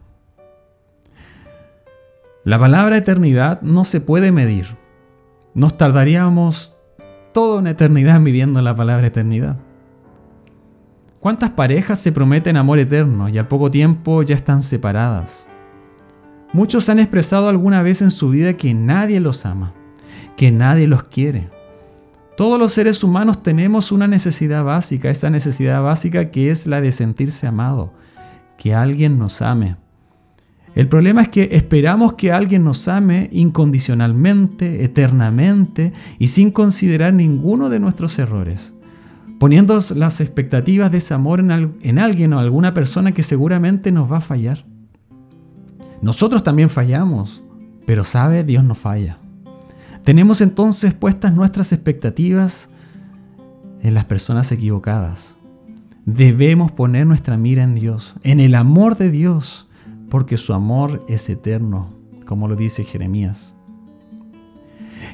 La 2.42 2.59
palabra 2.59 2.97
eternidad 2.97 3.62
no 3.62 3.85
se 3.85 4.00
puede 4.00 4.33
medir. 4.33 4.85
Nos 5.56 5.78
tardaríamos 5.78 6.76
toda 7.32 7.60
una 7.60 7.70
eternidad 7.70 8.20
midiendo 8.20 8.60
la 8.60 8.76
palabra 8.76 9.06
eternidad. 9.06 9.56
¿Cuántas 11.18 11.48
parejas 11.48 11.98
se 11.98 12.12
prometen 12.12 12.58
amor 12.58 12.78
eterno 12.78 13.30
y 13.30 13.38
al 13.38 13.48
poco 13.48 13.70
tiempo 13.70 14.22
ya 14.22 14.34
están 14.34 14.62
separadas? 14.62 15.48
Muchos 16.52 16.90
han 16.90 16.98
expresado 16.98 17.48
alguna 17.48 17.80
vez 17.80 18.02
en 18.02 18.10
su 18.10 18.28
vida 18.28 18.58
que 18.58 18.75
nadie 18.75 19.18
los 19.18 19.46
ama, 19.46 19.72
que 20.36 20.50
nadie 20.50 20.86
los 20.86 21.04
quiere. 21.04 21.48
Todos 22.36 22.58
los 22.58 22.75
seres 22.75 23.02
humanos 23.02 23.42
tenemos 23.42 23.92
una 23.92 24.06
necesidad 24.06 24.62
básica, 24.62 25.08
esa 25.08 25.30
necesidad 25.30 25.82
básica 25.82 26.30
que 26.30 26.50
es 26.50 26.66
la 26.66 26.82
de 26.82 26.92
sentirse 26.92 27.46
amado, 27.46 27.94
que 28.58 28.75
alguien 28.75 29.18
nos 29.18 29.40
ame. 29.40 29.76
El 30.76 30.88
problema 30.88 31.23
es 31.23 31.28
que 31.28 31.49
esperamos 31.52 32.12
que 32.12 32.33
alguien 32.33 32.62
nos 32.62 32.87
ame 32.87 33.30
incondicionalmente, 33.33 34.85
eternamente 34.85 35.95
y 36.18 36.26
sin 36.26 36.50
considerar 36.50 37.14
ninguno 37.14 37.71
de 37.71 37.80
nuestros 37.80 38.18
errores, 38.18 38.75
poniendo 39.38 39.80
las 39.95 40.21
expectativas 40.21 40.92
de 40.92 40.99
ese 40.99 41.14
amor 41.14 41.40
en, 41.40 41.99
alguien 41.99 42.35
o 42.35 42.38
alguna 42.38 42.75
persona 42.75 43.12
que 43.12 43.23
seguramente 43.23 43.90
nos 43.90 44.12
va 44.12 44.18
a 44.18 44.21
fallar. 44.21 44.66
Nosotros 46.02 46.45
también 46.45 46.68
fallamos, 46.68 47.42
pero 47.87 48.04
sabe, 48.04 48.45
Dios 48.45 48.62
no 48.62 48.75
falla. 48.75 49.16
Tenemos 50.04 50.42
entonces 50.42 50.92
puestas 50.92 51.33
nuestras 51.33 51.73
expectativas 51.73 52.68
en 53.80 53.95
las 53.95 54.04
personas 54.04 54.52
equivocadas. 54.52 55.37
Debemos 56.04 56.71
poner 56.71 57.06
nuestra 57.06 57.38
mira 57.38 57.62
en 57.62 57.75
Dios, 57.75 58.14
en 58.25 58.40
el 58.40 58.54
amor 58.54 58.99
de 58.99 59.11
Dios 59.11 59.65
porque 60.10 60.36
su 60.36 60.52
amor 60.52 61.04
es 61.08 61.28
eterno, 61.28 61.90
como 62.26 62.48
lo 62.48 62.56
dice 62.56 62.84
Jeremías. 62.84 63.56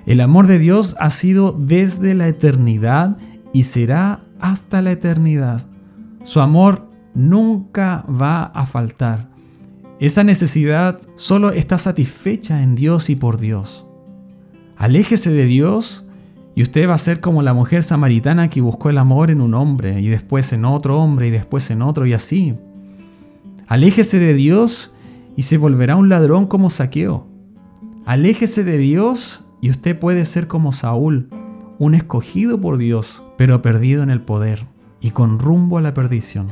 El 0.07 0.21
amor 0.21 0.47
de 0.47 0.59
Dios 0.59 0.97
ha 0.99 1.11
sido 1.11 1.53
desde 1.53 2.15
la 2.15 2.29
eternidad 2.29 3.17
y 3.53 3.65
será 3.65 4.25
hasta 4.41 4.83
la 4.83 4.93
eternidad. 4.93 5.67
Su 6.25 6.41
amor 6.41 6.89
nunca 7.15 8.05
va 8.09 8.45
a 8.45 8.67
faltar. 8.67 9.29
Esa 10.01 10.25
necesidad 10.25 11.01
solo 11.17 11.53
está 11.53 11.79
satisfecha 11.79 12.63
en 12.63 12.75
Dios 12.75 13.11
y 13.11 13.17
por 13.17 13.39
Dios. 13.39 13.87
Aléjese 14.77 15.31
de 15.31 15.45
Dios 15.45 16.09
y 16.55 16.63
usted 16.63 16.89
va 16.89 16.95
a 16.95 16.99
ser 16.99 17.21
como 17.21 17.43
la 17.43 17.55
mujer 17.55 17.83
samaritana 17.83 18.51
que 18.51 18.61
buscó 18.61 18.91
el 18.91 18.99
amor 18.99 19.31
en 19.31 19.41
un 19.41 19.55
hombre 19.55 20.01
y 20.01 20.09
después 20.09 20.53
en 20.53 20.65
otro 20.65 20.99
hombre 21.01 21.29
y 21.29 21.31
después 21.31 21.71
en 21.71 21.83
otro 21.83 22.05
y 22.07 22.15
así 22.15 22.57
Aléjese 23.67 24.19
de 24.19 24.35
Dios 24.35 24.93
y 25.37 25.43
se 25.43 25.59
volverá 25.59 25.97
un 25.97 26.09
ladrón 26.09 26.47
como 26.47 26.71
saqueo. 26.71 27.27
Aléjese 28.05 28.65
de 28.65 28.79
Dios 28.79 29.45
y 29.61 29.71
usted 29.71 29.99
puede 29.99 30.25
ser 30.25 30.49
como 30.49 30.73
Saúl, 30.73 31.29
un 31.79 31.95
escogido 31.95 32.61
por 32.61 32.79
Dios, 32.79 33.23
pero 33.39 33.63
perdido 33.63 34.03
en 34.03 34.11
el 34.11 34.21
poder 34.21 34.67
y 35.01 35.11
con 35.11 35.39
rumbo 35.39 35.79
a 35.79 35.81
la 35.81 35.95
perdición. 35.95 36.49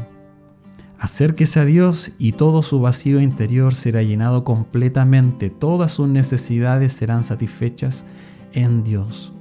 Acérquese 0.98 1.60
a 1.60 1.64
Dios 1.64 2.12
y 2.18 2.32
todo 2.32 2.62
su 2.62 2.80
vacío 2.80 3.20
interior 3.20 3.74
será 3.74 4.02
llenado 4.02 4.44
completamente, 4.44 5.48
todas 5.48 5.92
sus 5.92 6.08
necesidades 6.08 6.92
serán 6.92 7.24
satisfechas 7.24 8.04
en 8.52 8.84
Dios. 8.84 9.32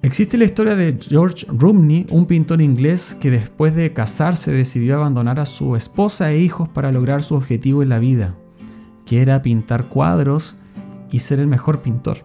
Existe 0.00 0.38
la 0.38 0.44
historia 0.44 0.76
de 0.76 0.96
George 1.00 1.44
Rumney, 1.48 2.06
un 2.10 2.26
pintor 2.26 2.62
inglés 2.62 3.16
que 3.20 3.32
después 3.32 3.74
de 3.74 3.92
casarse 3.92 4.52
decidió 4.52 4.94
abandonar 4.94 5.40
a 5.40 5.44
su 5.44 5.74
esposa 5.74 6.30
e 6.30 6.38
hijos 6.38 6.68
para 6.68 6.92
lograr 6.92 7.24
su 7.24 7.34
objetivo 7.34 7.82
en 7.82 7.88
la 7.88 7.98
vida, 7.98 8.36
que 9.06 9.20
era 9.20 9.42
pintar 9.42 9.86
cuadros 9.86 10.54
y 11.10 11.18
ser 11.18 11.40
el 11.40 11.48
mejor 11.48 11.80
pintor. 11.80 12.18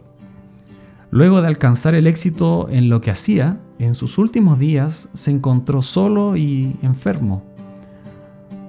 Luego 1.10 1.42
de 1.42 1.48
alcanzar 1.48 1.96
el 1.96 2.06
éxito 2.06 2.68
en 2.70 2.90
lo 2.90 3.02
que 3.02 3.10
hacía, 3.10 3.60
en 3.80 3.96
sus 3.96 4.20
últimos 4.20 4.60
días 4.60 5.10
se 5.16 5.32
encontró 5.32 5.82
solo 5.82 6.38
y 6.38 6.76
enfermo, 6.84 7.44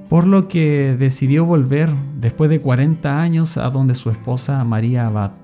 por 0.09 0.27
lo 0.27 0.49
que 0.49 0.97
decidió 0.99 1.45
volver 1.45 1.91
después 2.21 2.49
de 2.49 2.63
40 2.63 3.21
años 3.21 3.59
a 3.59 3.69
donde 3.69 3.95
su 3.95 4.09
esposa 4.09 4.65
María 4.65 5.09
Abad 5.09 5.44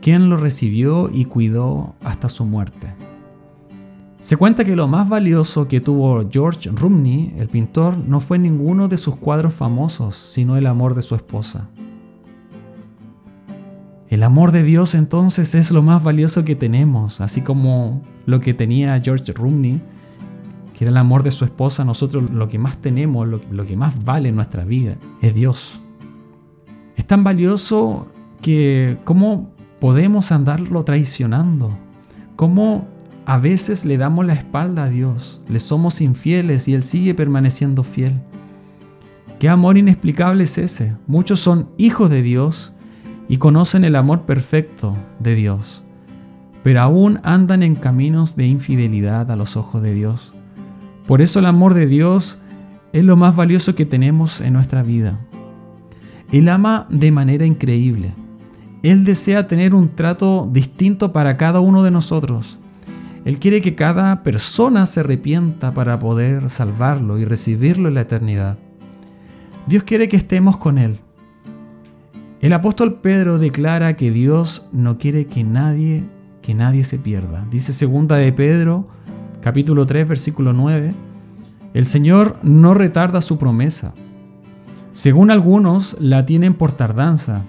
quien 0.00 0.30
lo 0.30 0.36
recibió 0.36 1.10
y 1.12 1.24
cuidó 1.24 1.94
hasta 2.02 2.28
su 2.28 2.44
muerte. 2.44 2.88
Se 4.20 4.36
cuenta 4.36 4.64
que 4.64 4.74
lo 4.74 4.88
más 4.88 5.08
valioso 5.08 5.68
que 5.68 5.80
tuvo 5.80 6.28
George 6.28 6.70
Rumney, 6.70 7.34
el 7.38 7.48
pintor, 7.48 7.96
no 7.96 8.20
fue 8.20 8.38
ninguno 8.38 8.88
de 8.88 8.98
sus 8.98 9.14
cuadros 9.14 9.54
famosos, 9.54 10.16
sino 10.16 10.56
el 10.56 10.66
amor 10.66 10.94
de 10.94 11.02
su 11.02 11.14
esposa. 11.14 11.68
El 14.08 14.22
amor 14.24 14.50
de 14.50 14.64
Dios 14.64 14.94
entonces 14.94 15.54
es 15.54 15.70
lo 15.70 15.82
más 15.82 16.02
valioso 16.02 16.44
que 16.44 16.56
tenemos, 16.56 17.20
así 17.20 17.42
como 17.42 18.02
lo 18.26 18.40
que 18.40 18.54
tenía 18.54 19.00
George 19.00 19.32
Rumney, 19.32 19.80
que 20.74 20.84
era 20.84 20.90
el 20.90 20.96
amor 20.96 21.22
de 21.22 21.30
su 21.30 21.44
esposa, 21.44 21.84
nosotros 21.84 22.30
lo 22.30 22.48
que 22.48 22.58
más 22.58 22.78
tenemos, 22.78 23.28
lo, 23.28 23.40
lo 23.50 23.66
que 23.66 23.76
más 23.76 24.04
vale 24.04 24.30
en 24.30 24.36
nuestra 24.36 24.64
vida, 24.64 24.96
es 25.22 25.34
Dios. 25.34 25.80
Es 26.96 27.06
tan 27.06 27.22
valioso 27.22 28.08
que 28.40 28.96
como 29.04 29.50
podemos 29.80 30.32
andarlo 30.32 30.84
traicionando. 30.84 31.76
Cómo 32.36 32.86
a 33.26 33.38
veces 33.38 33.84
le 33.84 33.98
damos 33.98 34.24
la 34.24 34.32
espalda 34.32 34.84
a 34.84 34.88
Dios, 34.88 35.40
le 35.48 35.58
somos 35.58 36.00
infieles 36.00 36.66
y 36.66 36.74
Él 36.74 36.82
sigue 36.82 37.14
permaneciendo 37.14 37.82
fiel. 37.82 38.14
Qué 39.38 39.48
amor 39.48 39.78
inexplicable 39.78 40.44
es 40.44 40.58
ese. 40.58 40.94
Muchos 41.06 41.38
son 41.38 41.68
hijos 41.76 42.10
de 42.10 42.22
Dios 42.22 42.72
y 43.28 43.36
conocen 43.36 43.84
el 43.84 43.96
amor 43.96 44.22
perfecto 44.22 44.96
de 45.20 45.34
Dios, 45.34 45.82
pero 46.62 46.80
aún 46.80 47.20
andan 47.22 47.62
en 47.62 47.74
caminos 47.74 48.34
de 48.34 48.46
infidelidad 48.46 49.30
a 49.30 49.36
los 49.36 49.56
ojos 49.56 49.82
de 49.82 49.94
Dios. 49.94 50.32
Por 51.06 51.20
eso 51.20 51.38
el 51.38 51.46
amor 51.46 51.74
de 51.74 51.86
Dios 51.86 52.38
es 52.92 53.04
lo 53.04 53.16
más 53.16 53.36
valioso 53.36 53.74
que 53.74 53.86
tenemos 53.86 54.40
en 54.40 54.54
nuestra 54.54 54.82
vida. 54.82 55.20
Él 56.32 56.48
ama 56.48 56.86
de 56.90 57.12
manera 57.12 57.46
increíble. 57.46 58.12
Él 58.82 59.04
desea 59.04 59.48
tener 59.48 59.74
un 59.74 59.88
trato 59.88 60.48
distinto 60.50 61.12
para 61.12 61.36
cada 61.36 61.60
uno 61.60 61.82
de 61.82 61.90
nosotros. 61.90 62.58
Él 63.24 63.38
quiere 63.38 63.60
que 63.60 63.74
cada 63.74 64.22
persona 64.22 64.86
se 64.86 65.00
arrepienta 65.00 65.72
para 65.72 65.98
poder 65.98 66.48
salvarlo 66.48 67.18
y 67.18 67.24
recibirlo 67.24 67.88
en 67.88 67.94
la 67.94 68.02
eternidad. 68.02 68.56
Dios 69.66 69.82
quiere 69.82 70.08
que 70.08 70.16
estemos 70.16 70.56
con 70.56 70.78
Él. 70.78 70.98
El 72.40 72.52
apóstol 72.52 73.00
Pedro 73.00 73.38
declara 73.38 73.96
que 73.96 74.12
Dios 74.12 74.64
no 74.72 74.96
quiere 74.96 75.26
que 75.26 75.42
nadie, 75.42 76.04
que 76.40 76.54
nadie 76.54 76.84
se 76.84 76.98
pierda. 76.98 77.44
Dice 77.50 77.72
segunda 77.72 78.16
de 78.16 78.32
Pedro, 78.32 78.86
capítulo 79.42 79.86
3, 79.86 80.08
versículo 80.08 80.52
9, 80.52 80.94
el 81.74 81.84
Señor 81.84 82.36
no 82.42 82.74
retarda 82.74 83.20
su 83.20 83.38
promesa. 83.38 83.92
Según 84.92 85.32
algunos 85.32 85.96
la 86.00 86.24
tienen 86.26 86.54
por 86.54 86.72
tardanza, 86.72 87.42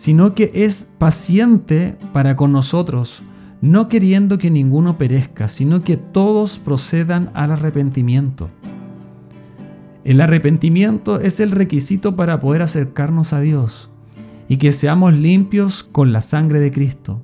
sino 0.00 0.34
que 0.34 0.50
es 0.54 0.86
paciente 0.96 1.94
para 2.14 2.34
con 2.34 2.52
nosotros, 2.52 3.22
no 3.60 3.90
queriendo 3.90 4.38
que 4.38 4.50
ninguno 4.50 4.96
perezca, 4.96 5.46
sino 5.46 5.82
que 5.82 5.98
todos 5.98 6.58
procedan 6.58 7.30
al 7.34 7.50
arrepentimiento. 7.50 8.48
El 10.02 10.22
arrepentimiento 10.22 11.20
es 11.20 11.38
el 11.38 11.50
requisito 11.50 12.16
para 12.16 12.40
poder 12.40 12.62
acercarnos 12.62 13.34
a 13.34 13.40
Dios 13.40 13.90
y 14.48 14.56
que 14.56 14.72
seamos 14.72 15.12
limpios 15.12 15.82
con 15.82 16.14
la 16.14 16.22
sangre 16.22 16.60
de 16.60 16.72
Cristo. 16.72 17.20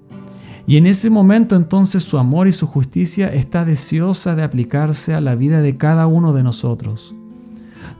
Y 0.66 0.76
en 0.76 0.84
ese 0.86 1.08
momento 1.08 1.56
entonces 1.56 2.02
su 2.02 2.18
amor 2.18 2.46
y 2.46 2.52
su 2.52 2.66
justicia 2.66 3.32
está 3.32 3.64
deseosa 3.64 4.34
de 4.34 4.42
aplicarse 4.42 5.14
a 5.14 5.22
la 5.22 5.34
vida 5.34 5.62
de 5.62 5.78
cada 5.78 6.06
uno 6.06 6.34
de 6.34 6.42
nosotros. 6.42 7.14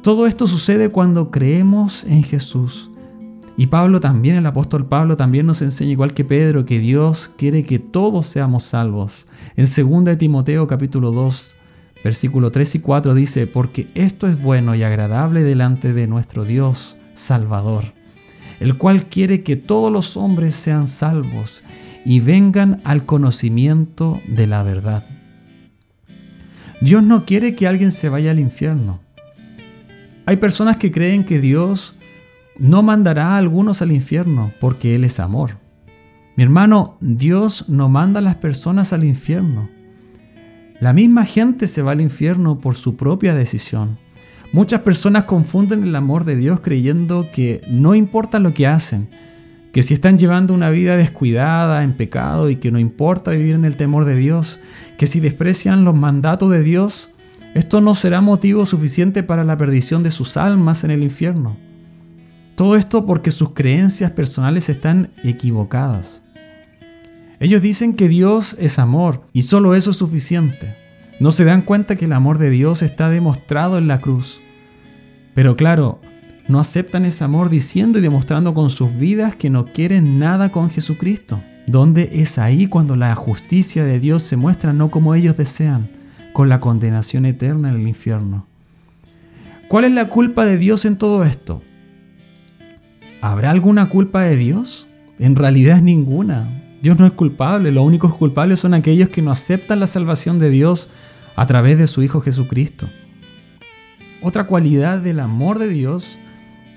Todo 0.02 0.26
esto 0.26 0.46
sucede 0.46 0.90
cuando 0.90 1.30
creemos 1.30 2.04
en 2.04 2.22
Jesús 2.22 2.90
y 3.56 3.68
Pablo 3.68 4.00
también, 4.00 4.36
el 4.36 4.46
apóstol 4.46 4.86
Pablo 4.86 5.16
también 5.16 5.46
nos 5.46 5.62
enseña, 5.62 5.92
igual 5.92 6.12
que 6.12 6.24
Pedro, 6.24 6.66
que 6.66 6.78
Dios 6.78 7.30
quiere 7.38 7.64
que 7.64 7.78
todos 7.78 8.26
seamos 8.26 8.64
salvos. 8.64 9.24
En 9.56 9.64
2 9.64 10.18
Timoteo 10.18 10.66
capítulo 10.66 11.10
2, 11.10 11.54
versículo 12.04 12.50
3 12.52 12.74
y 12.74 12.78
4 12.80 13.14
dice, 13.14 13.46
porque 13.46 13.88
esto 13.94 14.26
es 14.26 14.40
bueno 14.40 14.74
y 14.74 14.82
agradable 14.82 15.42
delante 15.42 15.94
de 15.94 16.06
nuestro 16.06 16.44
Dios 16.44 16.96
Salvador, 17.14 17.84
el 18.60 18.76
cual 18.76 19.06
quiere 19.06 19.42
que 19.42 19.56
todos 19.56 19.90
los 19.90 20.18
hombres 20.18 20.54
sean 20.54 20.86
salvos 20.86 21.62
y 22.04 22.20
vengan 22.20 22.80
al 22.84 23.06
conocimiento 23.06 24.20
de 24.28 24.46
la 24.46 24.62
verdad. 24.62 25.06
Dios 26.82 27.02
no 27.02 27.24
quiere 27.24 27.56
que 27.56 27.66
alguien 27.66 27.90
se 27.90 28.10
vaya 28.10 28.30
al 28.30 28.38
infierno. 28.38 29.00
Hay 30.26 30.36
personas 30.36 30.76
que 30.76 30.92
creen 30.92 31.24
que 31.24 31.40
Dios 31.40 31.95
no 32.58 32.82
mandará 32.82 33.30
a 33.30 33.36
algunos 33.38 33.82
al 33.82 33.92
infierno 33.92 34.52
porque 34.60 34.94
Él 34.94 35.04
es 35.04 35.20
amor. 35.20 35.58
Mi 36.36 36.44
hermano, 36.44 36.96
Dios 37.00 37.68
no 37.68 37.88
manda 37.88 38.20
a 38.20 38.22
las 38.22 38.36
personas 38.36 38.92
al 38.92 39.04
infierno. 39.04 39.68
La 40.80 40.92
misma 40.92 41.24
gente 41.24 41.66
se 41.66 41.80
va 41.80 41.92
al 41.92 42.02
infierno 42.02 42.60
por 42.60 42.74
su 42.74 42.96
propia 42.96 43.34
decisión. 43.34 43.96
Muchas 44.52 44.82
personas 44.82 45.24
confunden 45.24 45.82
el 45.82 45.96
amor 45.96 46.24
de 46.24 46.36
Dios 46.36 46.60
creyendo 46.60 47.26
que 47.32 47.62
no 47.68 47.94
importa 47.94 48.38
lo 48.38 48.52
que 48.52 48.66
hacen, 48.66 49.08
que 49.72 49.82
si 49.82 49.94
están 49.94 50.18
llevando 50.18 50.54
una 50.54 50.70
vida 50.70 50.96
descuidada, 50.96 51.82
en 51.82 51.94
pecado 51.94 52.50
y 52.50 52.56
que 52.56 52.70
no 52.70 52.78
importa 52.78 53.30
vivir 53.32 53.54
en 53.54 53.64
el 53.64 53.76
temor 53.76 54.04
de 54.04 54.16
Dios, 54.16 54.58
que 54.98 55.06
si 55.06 55.20
desprecian 55.20 55.84
los 55.84 55.94
mandatos 55.94 56.50
de 56.50 56.62
Dios, 56.62 57.08
esto 57.54 57.80
no 57.80 57.94
será 57.94 58.20
motivo 58.20 58.66
suficiente 58.66 59.22
para 59.22 59.44
la 59.44 59.56
perdición 59.56 60.02
de 60.02 60.10
sus 60.10 60.36
almas 60.36 60.84
en 60.84 60.90
el 60.90 61.02
infierno. 61.02 61.56
Todo 62.56 62.76
esto 62.76 63.04
porque 63.04 63.30
sus 63.30 63.50
creencias 63.50 64.12
personales 64.12 64.70
están 64.70 65.10
equivocadas. 65.22 66.22
Ellos 67.38 67.60
dicen 67.60 67.92
que 67.94 68.08
Dios 68.08 68.56
es 68.58 68.78
amor 68.78 69.28
y 69.34 69.42
solo 69.42 69.74
eso 69.74 69.90
es 69.90 69.98
suficiente. 69.98 70.74
No 71.20 71.32
se 71.32 71.44
dan 71.44 71.60
cuenta 71.60 71.96
que 71.96 72.06
el 72.06 72.14
amor 72.14 72.38
de 72.38 72.48
Dios 72.48 72.80
está 72.82 73.10
demostrado 73.10 73.76
en 73.76 73.88
la 73.88 74.00
cruz. 74.00 74.40
Pero 75.34 75.54
claro, 75.54 76.00
no 76.48 76.58
aceptan 76.58 77.04
ese 77.04 77.24
amor 77.24 77.50
diciendo 77.50 77.98
y 77.98 78.02
demostrando 78.02 78.54
con 78.54 78.70
sus 78.70 78.96
vidas 78.96 79.36
que 79.36 79.50
no 79.50 79.66
quieren 79.66 80.18
nada 80.18 80.50
con 80.50 80.70
Jesucristo. 80.70 81.42
Donde 81.66 82.08
es 82.14 82.38
ahí 82.38 82.68
cuando 82.68 82.96
la 82.96 83.14
justicia 83.16 83.84
de 83.84 84.00
Dios 84.00 84.22
se 84.22 84.36
muestra 84.36 84.72
no 84.72 84.90
como 84.90 85.14
ellos 85.14 85.36
desean, 85.36 85.90
con 86.32 86.48
la 86.48 86.60
condenación 86.60 87.26
eterna 87.26 87.68
en 87.68 87.74
el 87.74 87.86
infierno. 87.86 88.46
¿Cuál 89.68 89.84
es 89.84 89.92
la 89.92 90.08
culpa 90.08 90.46
de 90.46 90.56
Dios 90.56 90.86
en 90.86 90.96
todo 90.96 91.22
esto? 91.22 91.60
¿Habrá 93.28 93.50
alguna 93.50 93.88
culpa 93.88 94.22
de 94.22 94.36
Dios? 94.36 94.86
En 95.18 95.34
realidad 95.34 95.82
ninguna. 95.82 96.62
Dios 96.80 96.96
no 96.96 97.06
es 97.06 97.12
culpable, 97.12 97.72
los 97.72 97.84
únicos 97.84 98.14
culpables 98.14 98.60
son 98.60 98.72
aquellos 98.72 99.08
que 99.08 99.20
no 99.20 99.32
aceptan 99.32 99.80
la 99.80 99.88
salvación 99.88 100.38
de 100.38 100.48
Dios 100.48 100.90
a 101.34 101.44
través 101.44 101.76
de 101.76 101.88
su 101.88 102.04
Hijo 102.04 102.20
Jesucristo. 102.20 102.86
Otra 104.22 104.44
cualidad 104.46 104.98
del 104.98 105.18
amor 105.18 105.58
de 105.58 105.68
Dios 105.68 106.16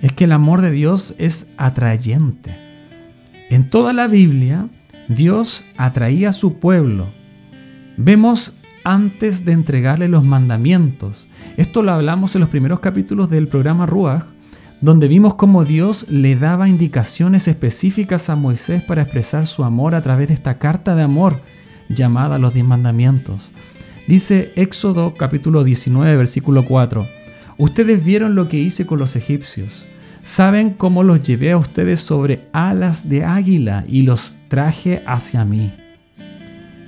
es 0.02 0.12
que 0.12 0.24
el 0.24 0.32
amor 0.32 0.62
de 0.62 0.72
Dios 0.72 1.14
es 1.20 1.52
atrayente. 1.58 2.56
En 3.52 3.70
toda 3.70 3.94
la 3.94 4.08
Biblia, 4.08 4.70
Dios 5.08 5.64
atraía 5.78 6.30
a 6.30 6.34
su 6.34 6.58
pueblo. 6.58 7.10
Vemos 7.96 8.58
antes 8.84 9.46
de 9.46 9.52
entregarle 9.52 10.08
los 10.08 10.24
mandamientos. 10.24 11.28
Esto 11.58 11.84
lo 11.84 11.92
hablamos 11.92 12.34
en 12.34 12.42
los 12.42 12.50
primeros 12.50 12.80
capítulos 12.80 13.30
del 13.30 13.48
programa 13.48 13.86
Ruach, 13.86 14.24
donde 14.82 15.08
vimos 15.08 15.36
cómo 15.36 15.66
Dios 15.66 16.06
le 16.10 16.36
daba 16.36 16.70
indicaciones 16.70 17.48
específicas 17.48 18.30
a 18.30 18.36
Moisés 18.36 18.82
para 18.82 19.02
expresar 19.02 19.46
su 19.46 19.64
amor 19.64 19.94
a 19.94 20.02
través 20.02 20.30
de 20.30 20.34
esta 20.34 20.58
carta 20.58 20.96
de 20.96 21.04
amor 21.04 21.42
llamada 21.90 22.40
los 22.40 22.54
diez 22.54 22.66
mandamientos. 22.66 23.50
Dice 24.08 24.54
Éxodo 24.56 25.14
capítulo 25.16 25.64
19, 25.64 26.16
versículo 26.16 26.64
4. 26.64 27.06
Ustedes 27.58 28.04
vieron 28.04 28.36
lo 28.36 28.48
que 28.48 28.58
hice 28.58 28.86
con 28.86 29.00
los 29.00 29.16
egipcios. 29.16 29.86
Saben 30.24 30.72
cómo 30.72 31.04
los 31.04 31.24
llevé 31.24 31.52
a 31.52 31.58
ustedes 31.58 32.00
sobre 32.00 32.48
alas 32.54 33.10
de 33.10 33.26
águila 33.26 33.84
y 33.88 34.04
los 34.04 34.38
traje 34.48 35.04
hacia 35.06 35.44
mí. 35.44 35.74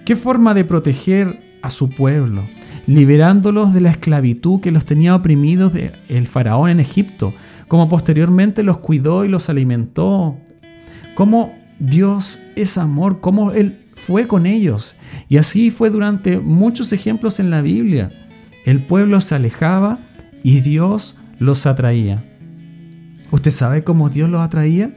¿Qué 0.05 0.15
forma 0.15 0.53
de 0.53 0.63
proteger 0.63 1.41
a 1.61 1.69
su 1.69 1.89
pueblo? 1.89 2.43
Liberándolos 2.87 3.73
de 3.73 3.81
la 3.81 3.91
esclavitud 3.91 4.61
que 4.61 4.71
los 4.71 4.85
tenía 4.85 5.15
oprimidos 5.15 5.73
el 6.09 6.27
faraón 6.27 6.69
en 6.69 6.79
Egipto, 6.79 7.33
como 7.71 7.87
posteriormente 7.87 8.63
los 8.63 8.79
cuidó 8.79 9.23
y 9.23 9.29
los 9.29 9.47
alimentó. 9.47 10.35
Cómo 11.15 11.55
Dios 11.79 12.37
es 12.57 12.77
amor, 12.77 13.21
cómo 13.21 13.53
Él 13.53 13.85
fue 13.95 14.27
con 14.27 14.45
ellos. 14.45 14.97
Y 15.29 15.37
así 15.37 15.71
fue 15.71 15.89
durante 15.89 16.37
muchos 16.37 16.91
ejemplos 16.91 17.39
en 17.39 17.49
la 17.49 17.61
Biblia. 17.61 18.11
El 18.65 18.85
pueblo 18.85 19.21
se 19.21 19.35
alejaba 19.35 19.99
y 20.43 20.59
Dios 20.59 21.15
los 21.39 21.65
atraía. 21.65 22.21
¿Usted 23.31 23.51
sabe 23.51 23.85
cómo 23.85 24.09
Dios 24.09 24.29
los 24.29 24.41
atraía? 24.41 24.93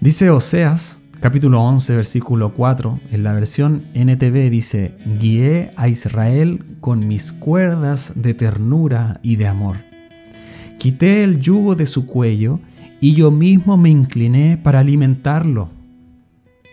Dice 0.00 0.30
Oseas, 0.30 1.02
capítulo 1.20 1.60
11, 1.60 1.96
versículo 1.96 2.54
4, 2.54 2.98
en 3.12 3.24
la 3.24 3.34
versión 3.34 3.84
NTV 3.92 4.48
dice, 4.48 4.94
guié 5.20 5.72
a 5.76 5.86
Israel 5.88 6.64
con 6.80 7.06
mis 7.06 7.30
cuerdas 7.30 8.12
de 8.14 8.32
ternura 8.32 9.20
y 9.22 9.36
de 9.36 9.48
amor. 9.48 9.93
Quité 10.84 11.24
el 11.24 11.40
yugo 11.40 11.76
de 11.76 11.86
su 11.86 12.04
cuello 12.04 12.60
y 13.00 13.14
yo 13.14 13.30
mismo 13.30 13.78
me 13.78 13.88
incliné 13.88 14.58
para 14.62 14.80
alimentarlo. 14.80 15.70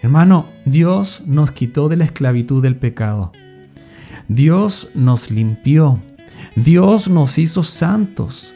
Hermano, 0.01 0.47
Dios 0.65 1.23
nos 1.25 1.51
quitó 1.51 1.87
de 1.87 1.95
la 1.95 2.03
esclavitud 2.03 2.61
del 2.61 2.75
pecado. 2.75 3.31
Dios 4.27 4.89
nos 4.95 5.31
limpió. 5.31 6.01
Dios 6.57 7.07
nos 7.07 7.37
hizo 7.37 7.63
santos. 7.63 8.53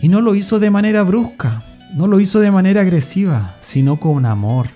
Y 0.00 0.06
no 0.06 0.20
lo 0.20 0.36
hizo 0.36 0.60
de 0.60 0.70
manera 0.70 1.02
brusca, 1.02 1.64
no 1.96 2.06
lo 2.06 2.20
hizo 2.20 2.38
de 2.38 2.52
manera 2.52 2.82
agresiva, 2.82 3.56
sino 3.58 3.98
con 3.98 4.26
amor. 4.26 4.68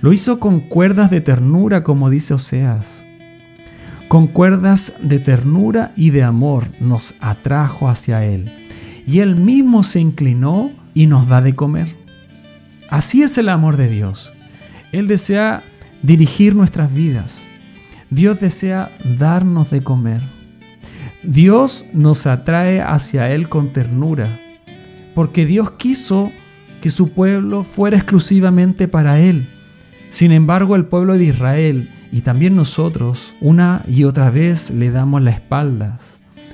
Lo 0.00 0.12
hizo 0.12 0.40
con 0.40 0.58
cuerdas 0.58 1.12
de 1.12 1.20
ternura, 1.20 1.84
como 1.84 2.10
dice 2.10 2.34
Oseas. 2.34 3.04
Con 4.08 4.26
cuerdas 4.26 4.94
de 5.02 5.18
ternura 5.18 5.92
y 5.94 6.08
de 6.10 6.22
amor 6.22 6.68
nos 6.80 7.14
atrajo 7.20 7.90
hacia 7.90 8.24
Él. 8.24 8.50
Y 9.06 9.20
Él 9.20 9.36
mismo 9.36 9.82
se 9.82 10.00
inclinó 10.00 10.72
y 10.94 11.06
nos 11.06 11.28
da 11.28 11.42
de 11.42 11.54
comer. 11.54 11.94
Así 12.88 13.22
es 13.22 13.36
el 13.36 13.50
amor 13.50 13.76
de 13.76 13.90
Dios. 13.90 14.32
Él 14.92 15.08
desea 15.08 15.62
dirigir 16.02 16.56
nuestras 16.56 16.92
vidas. 16.92 17.44
Dios 18.08 18.40
desea 18.40 18.90
darnos 19.18 19.70
de 19.70 19.82
comer. 19.82 20.22
Dios 21.22 21.84
nos 21.92 22.26
atrae 22.26 22.80
hacia 22.80 23.30
Él 23.30 23.50
con 23.50 23.74
ternura, 23.74 24.40
porque 25.14 25.44
Dios 25.44 25.72
quiso 25.72 26.32
que 26.80 26.88
su 26.88 27.10
pueblo 27.10 27.62
fuera 27.62 27.98
exclusivamente 27.98 28.88
para 28.88 29.20
Él. 29.20 29.50
Sin 30.10 30.32
embargo, 30.32 30.76
el 30.76 30.86
pueblo 30.86 31.18
de 31.18 31.24
Israel 31.24 31.90
y 32.10 32.22
también 32.22 32.56
nosotros 32.56 33.34
una 33.40 33.82
y 33.86 34.04
otra 34.04 34.30
vez 34.30 34.70
le 34.70 34.90
damos 34.90 35.22
la 35.22 35.30
espalda. 35.30 35.98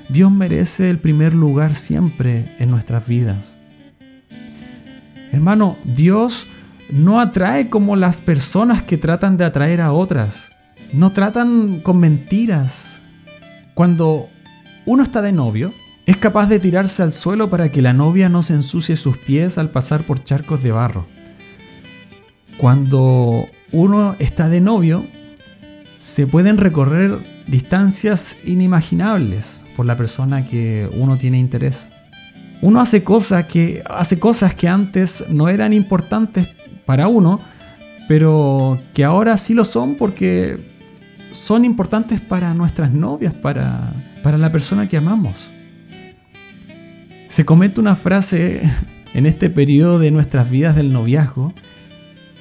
Dios 0.09 0.31
merece 0.31 0.89
el 0.89 0.99
primer 0.99 1.33
lugar 1.33 1.75
siempre 1.75 2.55
en 2.59 2.69
nuestras 2.69 3.07
vidas. 3.07 3.57
Hermano, 5.31 5.77
Dios 5.83 6.47
no 6.91 7.19
atrae 7.19 7.69
como 7.69 7.95
las 7.95 8.21
personas 8.21 8.83
que 8.83 8.97
tratan 8.97 9.37
de 9.37 9.45
atraer 9.45 9.81
a 9.81 9.91
otras. 9.91 10.51
No 10.93 11.11
tratan 11.11 11.79
con 11.81 11.99
mentiras. 11.99 13.01
Cuando 13.73 14.29
uno 14.85 15.03
está 15.03 15.21
de 15.21 15.31
novio, 15.31 15.73
es 16.05 16.17
capaz 16.17 16.47
de 16.47 16.59
tirarse 16.59 17.01
al 17.01 17.11
suelo 17.11 17.49
para 17.49 17.69
que 17.69 17.81
la 17.81 17.93
novia 17.93 18.29
no 18.29 18.43
se 18.43 18.53
ensucie 18.53 18.95
sus 18.95 19.17
pies 19.17 19.57
al 19.57 19.71
pasar 19.71 20.03
por 20.03 20.23
charcos 20.23 20.61
de 20.61 20.71
barro. 20.71 21.07
Cuando 22.57 23.47
uno 23.71 24.15
está 24.19 24.47
de 24.47 24.61
novio, 24.61 25.05
se 26.05 26.27
pueden 26.27 26.59
recorrer 26.59 27.17
distancias 27.47 28.37
inimaginables 28.45 29.65
por 29.75 29.87
la 29.87 29.97
persona 29.97 30.47
que 30.47 30.87
uno 30.93 31.17
tiene 31.17 31.39
interés. 31.39 31.89
Uno 32.61 32.79
hace 32.79 33.03
cosas 33.03 33.47
que 33.47 33.83
hace 33.89 34.19
cosas 34.19 34.53
que 34.53 34.69
antes 34.69 35.25
no 35.29 35.49
eran 35.49 35.73
importantes 35.73 36.47
para 36.85 37.07
uno, 37.07 37.41
pero 38.07 38.79
que 38.93 39.03
ahora 39.03 39.35
sí 39.35 39.55
lo 39.55 39.65
son 39.65 39.95
porque 39.95 40.59
son 41.31 41.65
importantes 41.65 42.21
para 42.21 42.53
nuestras 42.53 42.93
novias, 42.93 43.33
para, 43.33 43.91
para 44.21 44.37
la 44.37 44.51
persona 44.51 44.87
que 44.87 44.97
amamos. 44.97 45.49
Se 47.29 47.45
comete 47.45 47.81
una 47.81 47.95
frase 47.95 48.61
en 49.15 49.25
este 49.25 49.49
periodo 49.49 49.97
de 49.97 50.11
nuestras 50.11 50.51
vidas 50.51 50.75
del 50.75 50.93
noviazgo, 50.93 51.51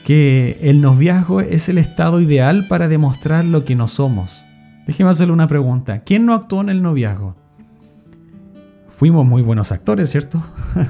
que 0.04 0.58
el 0.60 0.80
noviazgo 0.80 1.40
es 1.40 1.68
el 1.68 1.78
estado 1.78 2.20
ideal 2.20 2.68
para 2.68 2.88
demostrar 2.88 3.44
lo 3.44 3.64
que 3.64 3.74
no 3.74 3.88
somos. 3.88 4.44
Déjeme 4.86 5.10
hacerle 5.10 5.32
una 5.32 5.48
pregunta. 5.48 6.00
¿Quién 6.00 6.26
no 6.26 6.34
actuó 6.34 6.60
en 6.60 6.68
el 6.68 6.82
noviazgo? 6.82 7.34
Fuimos 8.90 9.26
muy 9.26 9.42
buenos 9.42 9.72
actores, 9.72 10.10
¿cierto? 10.10 10.42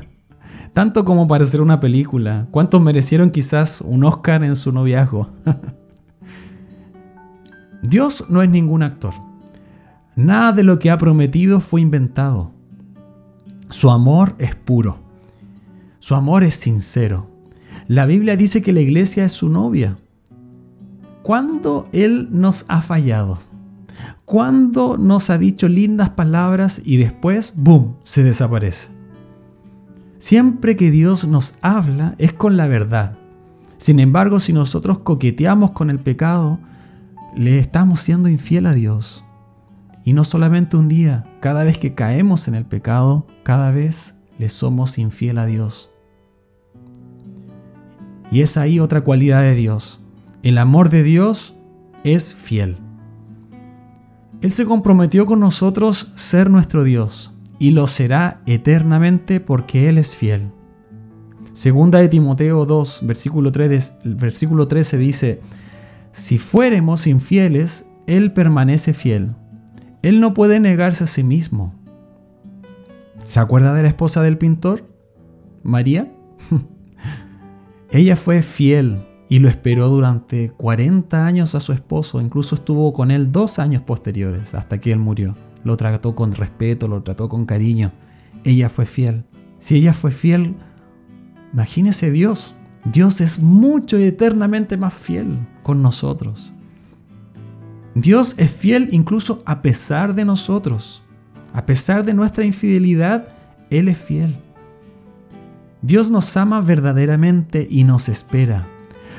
tanto 0.75 1.05
como 1.05 1.29
para 1.29 1.45
hacer 1.45 1.61
una 1.61 1.79
película. 1.79 2.49
¿Cuántos 2.51 2.83
merecieron 2.83 3.31
quizás 3.31 3.81
un 3.81 4.05
Oscar 4.05 4.43
en 4.43 4.57
su 4.57 4.73
noviazgo? 4.73 5.31
Dios 7.83 8.25
no 8.29 8.43
es 8.43 8.51
ningún 8.51 8.83
actor. 8.83 9.15
Nada 10.17 10.53
de 10.53 10.65
lo 10.65 10.81
que 10.81 10.91
ha 10.91 10.99
prometido 10.99 11.61
fue 11.61 11.81
inventado. 11.81 12.51
Su 13.71 13.91
amor 13.91 14.35
es 14.39 14.57
puro. 14.57 14.99
Su 16.01 16.17
amor 16.17 16.43
es 16.43 16.57
sincero. 16.57 17.34
La 17.87 18.07
Biblia 18.07 18.37
dice 18.37 18.63
que 18.63 18.73
la 18.73 18.81
iglesia 18.81 19.27
es 19.27 19.33
su 19.33 19.51
novia. 19.51 19.99
¿Cuándo 21.23 21.89
Él 21.93 22.29
nos 22.31 22.65
ha 22.69 22.81
fallado? 22.81 23.39
¿Cuándo 24.25 24.97
nos 24.97 25.29
ha 25.29 25.37
dicho 25.37 25.69
lindas 25.69 26.11
palabras 26.11 26.81
y 26.83 26.97
después, 26.97 27.53
¡boom!, 27.55 27.97
se 28.03 28.23
desaparece? 28.23 28.89
Siempre 30.19 30.77
que 30.77 30.91
Dios 30.91 31.27
nos 31.27 31.57
habla 31.61 32.15
es 32.17 32.33
con 32.33 32.57
la 32.57 32.67
verdad. 32.67 33.19
Sin 33.77 34.01
embargo, 34.01 34.41
si 34.41 34.55
nosotros 34.55 35.01
coqueteamos 35.01 35.73
con 35.73 35.91
el 35.91 35.99
pecado, 35.99 36.59
le 37.37 37.59
estamos 37.59 38.01
siendo 38.01 38.31
infiel 38.31 38.67
a 38.67 38.73
Dios. 38.73 39.25
Y 40.05 40.15
no 40.15 40.25
solamente 40.25 40.79
un 40.79 40.89
día, 40.89 41.25
cada 41.41 41.65
vez 41.65 41.77
que 41.77 41.95
caemos 41.95 42.49
en 42.49 42.55
el 42.55 42.65
pecado, 42.65 43.27
cada 43.43 43.71
vez 43.71 44.15
le 44.39 44.49
somos 44.49 44.97
infiel 44.97 45.37
a 45.37 45.45
Dios. 45.45 45.91
Y 48.35 48.43
es 48.43 48.57
ahí 48.57 48.81
otra 48.81 49.03
cualidad 49.03 49.43
de 49.43 49.55
Dios. 49.55 50.01
El 50.43 50.59
amor 50.59 50.91
de 50.91 51.05
Dios 51.05 51.55
es 52.03 52.35
fiel. 52.35 52.79
Él 54.41 54.51
se 54.51 54.65
comprometió 54.65 55.25
con 55.25 55.39
nosotros 55.39 56.11
ser 56.17 56.51
nuestro 56.51 56.83
Dios 56.83 57.33
y 57.61 57.71
lo 57.71 57.87
será 57.87 58.41
eternamente 58.47 59.39
porque 59.39 59.89
Él 59.89 59.99
es 59.99 60.17
fiel. 60.17 60.51
Segunda 61.53 62.01
de 62.01 62.09
Timoteo 62.09 62.67
2, 62.67 63.03
versículo, 63.07 63.53
3, 63.53 63.99
versículo 64.03 64.67
13 64.67 64.99
dice, 64.99 65.41
si 66.11 66.39
fuéremos 66.39 67.07
infieles, 67.07 67.87
Él 68.09 68.33
permanece 68.33 68.95
fiel. 68.95 69.31
Él 70.03 70.19
no 70.19 70.35
puede 70.35 70.59
negarse 70.59 71.05
a 71.05 71.07
sí 71.07 71.23
mismo. 71.23 71.73
¿Se 73.23 73.39
acuerda 73.39 73.75
de 73.75 73.85
la 73.85 73.89
esposa 73.91 74.23
del 74.23 74.39
pintor? 74.39 74.89
María. 75.63 76.11
Ella 77.95 78.17
fue 78.17 78.43
fiel 78.43 79.07
y 79.29 79.39
lo 79.39 79.49
esperó 79.49 79.89
durante 79.89 80.51
40 80.51 81.25
años 81.25 81.55
a 81.55 81.61
su 81.61 81.73
esposo, 81.73 82.21
incluso 82.21 82.57
estuvo 82.57 82.93
con 82.93 83.13
él 83.13 83.31
dos 83.31 83.61
años 83.61 83.83
posteriores, 83.83 84.53
hasta 84.53 84.81
que 84.81 84.91
él 84.91 84.99
murió. 84.99 85.37
Lo 85.63 85.77
trató 85.77 86.17
con 86.17 86.33
respeto, 86.33 86.89
lo 86.89 87.05
trató 87.05 87.29
con 87.29 87.47
cariño. 87.47 87.93
Ella 88.43 88.69
fue 88.69 88.85
fiel. 88.85 89.23
Si 89.61 89.77
ella 89.77 89.93
fue 89.93 90.11
fiel, 90.11 90.57
imagínese 91.53 92.11
Dios. 92.11 92.57
Dios 92.85 93.21
es 93.21 93.39
mucho 93.39 93.97
y 93.97 94.03
eternamente 94.03 94.77
más 94.77 94.93
fiel 94.93 95.39
con 95.63 95.81
nosotros. 95.81 96.53
Dios 97.95 98.35
es 98.39 98.51
fiel 98.51 98.89
incluso 98.91 99.41
a 99.47 99.63
pesar 99.63 100.17
de 100.17 100.25
nosotros. 100.25 101.05
A 101.53 101.65
pesar 101.65 102.05
de 102.05 102.13
nuestra 102.13 102.45
infidelidad, 102.45 103.29
Él 103.71 103.87
es 103.87 103.99
fiel. 103.99 104.35
Dios 105.85 106.11
nos 106.11 106.35
ama 106.39 106.63
verdaderamente 106.63 107.69
y 107.71 107.85
nos 107.85 108.09
espera. 108.09 108.67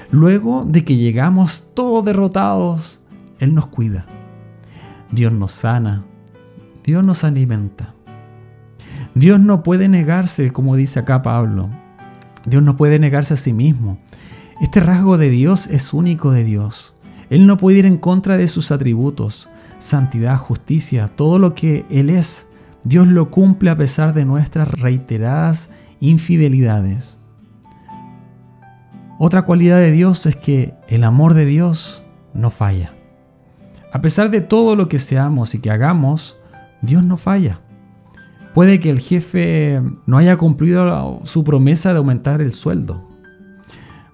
Luego 0.10 0.66
de 0.68 0.84
que 0.84 0.96
llegamos 0.96 1.70
todos 1.76 2.04
derrotados, 2.04 3.00
Él 3.38 3.54
nos 3.54 3.68
cuida. 3.68 4.08
Dios 5.12 5.32
nos 5.32 5.52
sana. 5.52 6.06
Dios 6.84 7.06
nos 7.06 7.24
alimenta. 7.24 7.94
Dios 9.14 9.40
no 9.40 9.62
puede 9.62 9.88
negarse, 9.90 10.50
como 10.50 10.76
dice 10.76 10.98
acá 10.98 11.22
Pablo. 11.22 11.70
Dios 12.48 12.64
no 12.64 12.76
puede 12.78 12.98
negarse 12.98 13.36
a 13.36 13.38
sí 13.38 13.54
mismo. 13.54 14.00
Este 14.60 14.80
rasgo 14.80 15.20
de 15.20 15.30
Dios 15.30 15.68
es 15.68 15.94
único 15.94 16.32
de 16.32 16.44
Dios. 16.44 16.96
Él 17.30 17.46
no 17.46 17.58
puede 17.58 17.78
ir 17.78 17.86
en 17.86 17.98
contra 17.98 18.38
de 18.38 18.48
sus 18.48 18.72
atributos, 18.72 19.50
santidad, 19.78 20.40
justicia, 20.40 21.12
todo 21.16 21.38
lo 21.38 21.54
que 21.54 21.86
Él 21.92 22.10
es. 22.10 22.48
Dios 22.84 23.06
lo 23.06 23.30
cumple 23.30 23.70
a 23.70 23.78
pesar 23.78 24.16
de 24.16 24.26
nuestras 24.26 24.68
reiteradas 24.68 25.70
infidelidades. 26.00 27.20
Otra 29.18 29.44
cualidad 29.44 29.78
de 29.78 29.92
Dios 29.92 30.26
es 30.26 30.36
que 30.36 30.74
el 30.88 31.04
amor 31.04 31.34
de 31.34 31.46
Dios 31.46 32.04
no 32.34 32.50
falla. 32.50 32.94
A 33.94 34.02
pesar 34.02 34.30
de 34.30 34.42
todo 34.42 34.76
lo 34.76 34.90
que 34.90 35.00
seamos 35.00 35.56
y 35.56 35.60
que 35.60 35.72
hagamos, 35.72 36.38
Dios 36.82 37.04
no 37.04 37.16
falla. 37.16 37.62
Puede 38.54 38.80
que 38.80 38.90
el 38.90 39.00
jefe 39.00 39.82
no 40.06 40.18
haya 40.18 40.38
cumplido 40.38 41.22
su 41.24 41.44
promesa 41.44 41.94
de 41.94 42.00
aumentar 42.00 42.42
el 42.42 42.54
sueldo. 42.54 43.08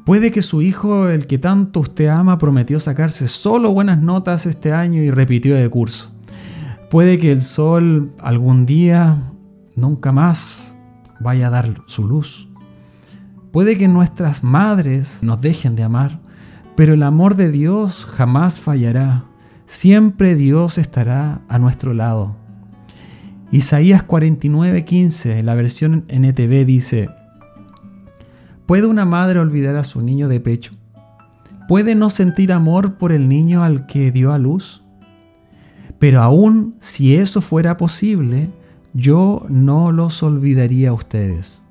Puede 0.06 0.32
que 0.32 0.42
su 0.42 0.62
hijo, 0.62 1.10
el 1.10 1.28
que 1.28 1.38
tanto 1.38 1.80
usted 1.80 2.08
ama, 2.08 2.38
prometió 2.38 2.80
sacarse 2.80 3.28
solo 3.28 3.72
buenas 3.72 4.02
notas 4.02 4.46
este 4.46 4.72
año 4.72 5.02
y 5.02 5.12
repitió 5.12 5.56
de 5.56 5.70
curso. 5.70 6.12
Puede 6.90 7.20
que 7.20 7.32
el 7.32 7.42
sol 7.42 8.12
algún 8.20 8.66
día 8.66 9.32
nunca 9.76 10.12
más 10.12 10.71
vaya 11.22 11.48
a 11.48 11.52
dar 11.52 11.82
su 11.88 12.08
luz. 12.08 12.50
Puede 13.52 13.78
que 13.78 13.88
nuestras 13.88 14.44
madres 14.44 15.24
nos 15.24 15.42
dejen 15.42 15.76
de 15.76 15.84
amar, 15.84 16.20
pero 16.76 16.94
el 16.94 17.04
amor 17.04 17.36
de 17.36 17.52
Dios 17.52 18.06
jamás 18.06 18.60
fallará. 18.60 19.26
Siempre 19.66 20.36
Dios 20.36 20.78
estará 20.78 21.42
a 21.50 21.60
nuestro 21.60 21.94
lado. 21.94 22.36
Isaías 23.52 24.04
49:15, 24.04 25.44
la 25.44 25.56
versión 25.56 26.06
NTV 26.08 26.66
dice, 26.66 27.10
¿Puede 28.66 28.86
una 28.88 29.04
madre 29.04 29.40
olvidar 29.40 29.76
a 29.76 29.84
su 29.84 30.02
niño 30.02 30.30
de 30.30 30.40
pecho? 30.40 30.72
¿Puede 31.68 31.94
no 31.94 32.10
sentir 32.10 32.54
amor 32.54 32.96
por 32.96 33.12
el 33.12 33.28
niño 33.28 33.64
al 33.64 33.86
que 33.86 34.12
dio 34.12 34.32
a 34.32 34.38
luz? 34.38 34.82
Pero 36.00 36.22
aún 36.22 36.76
si 36.80 37.16
eso 37.16 37.42
fuera 37.42 37.76
posible, 37.76 38.50
yo 38.94 39.46
no 39.50 39.92
los 39.92 40.22
olvidaría 40.24 40.90
a 40.90 40.94
ustedes. 40.94 41.62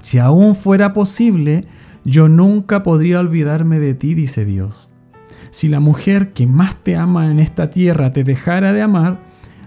Si 0.00 0.18
aún 0.18 0.56
fuera 0.56 0.92
posible, 0.92 1.66
yo 2.04 2.28
nunca 2.28 2.82
podría 2.82 3.20
olvidarme 3.20 3.78
de 3.78 3.94
ti, 3.94 4.14
dice 4.14 4.44
Dios. 4.44 4.88
Si 5.50 5.68
la 5.68 5.80
mujer 5.80 6.32
que 6.32 6.46
más 6.46 6.76
te 6.76 6.96
ama 6.96 7.30
en 7.30 7.38
esta 7.38 7.70
tierra 7.70 8.12
te 8.12 8.24
dejara 8.24 8.72
de 8.72 8.82
amar, 8.82 9.20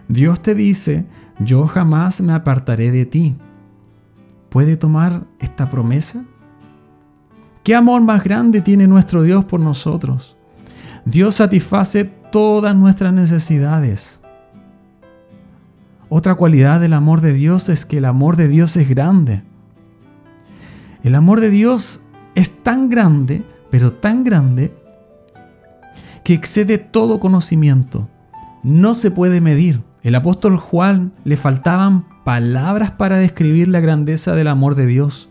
Dios 0.07 0.41
te 0.41 0.55
dice, 0.55 1.05
yo 1.39 1.67
jamás 1.67 2.21
me 2.21 2.33
apartaré 2.33 2.91
de 2.91 3.05
ti. 3.05 3.35
¿Puede 4.49 4.77
tomar 4.77 5.23
esta 5.39 5.69
promesa? 5.69 6.23
¿Qué 7.63 7.75
amor 7.75 8.01
más 8.01 8.23
grande 8.23 8.61
tiene 8.61 8.87
nuestro 8.87 9.23
Dios 9.23 9.45
por 9.45 9.59
nosotros? 9.59 10.35
Dios 11.05 11.35
satisface 11.35 12.05
todas 12.31 12.75
nuestras 12.75 13.13
necesidades. 13.13 14.21
Otra 16.17 16.35
cualidad 16.35 16.79
del 16.79 16.93
amor 16.93 17.19
de 17.19 17.33
Dios 17.33 17.67
es 17.67 17.85
que 17.85 17.97
el 17.97 18.05
amor 18.05 18.37
de 18.37 18.47
Dios 18.47 18.77
es 18.77 18.87
grande. 18.87 19.41
El 21.03 21.13
amor 21.13 21.41
de 21.41 21.49
Dios 21.49 21.99
es 22.35 22.63
tan 22.63 22.89
grande, 22.89 23.43
pero 23.69 23.91
tan 23.91 24.23
grande, 24.23 24.73
que 26.23 26.33
excede 26.33 26.77
todo 26.77 27.19
conocimiento. 27.19 28.07
No 28.63 28.93
se 28.93 29.11
puede 29.11 29.41
medir. 29.41 29.81
El 30.03 30.15
apóstol 30.15 30.55
Juan 30.55 31.11
le 31.25 31.35
faltaban 31.35 32.05
palabras 32.23 32.91
para 32.91 33.17
describir 33.17 33.67
la 33.67 33.81
grandeza 33.81 34.35
del 34.35 34.47
amor 34.47 34.75
de 34.75 34.85
Dios. 34.85 35.27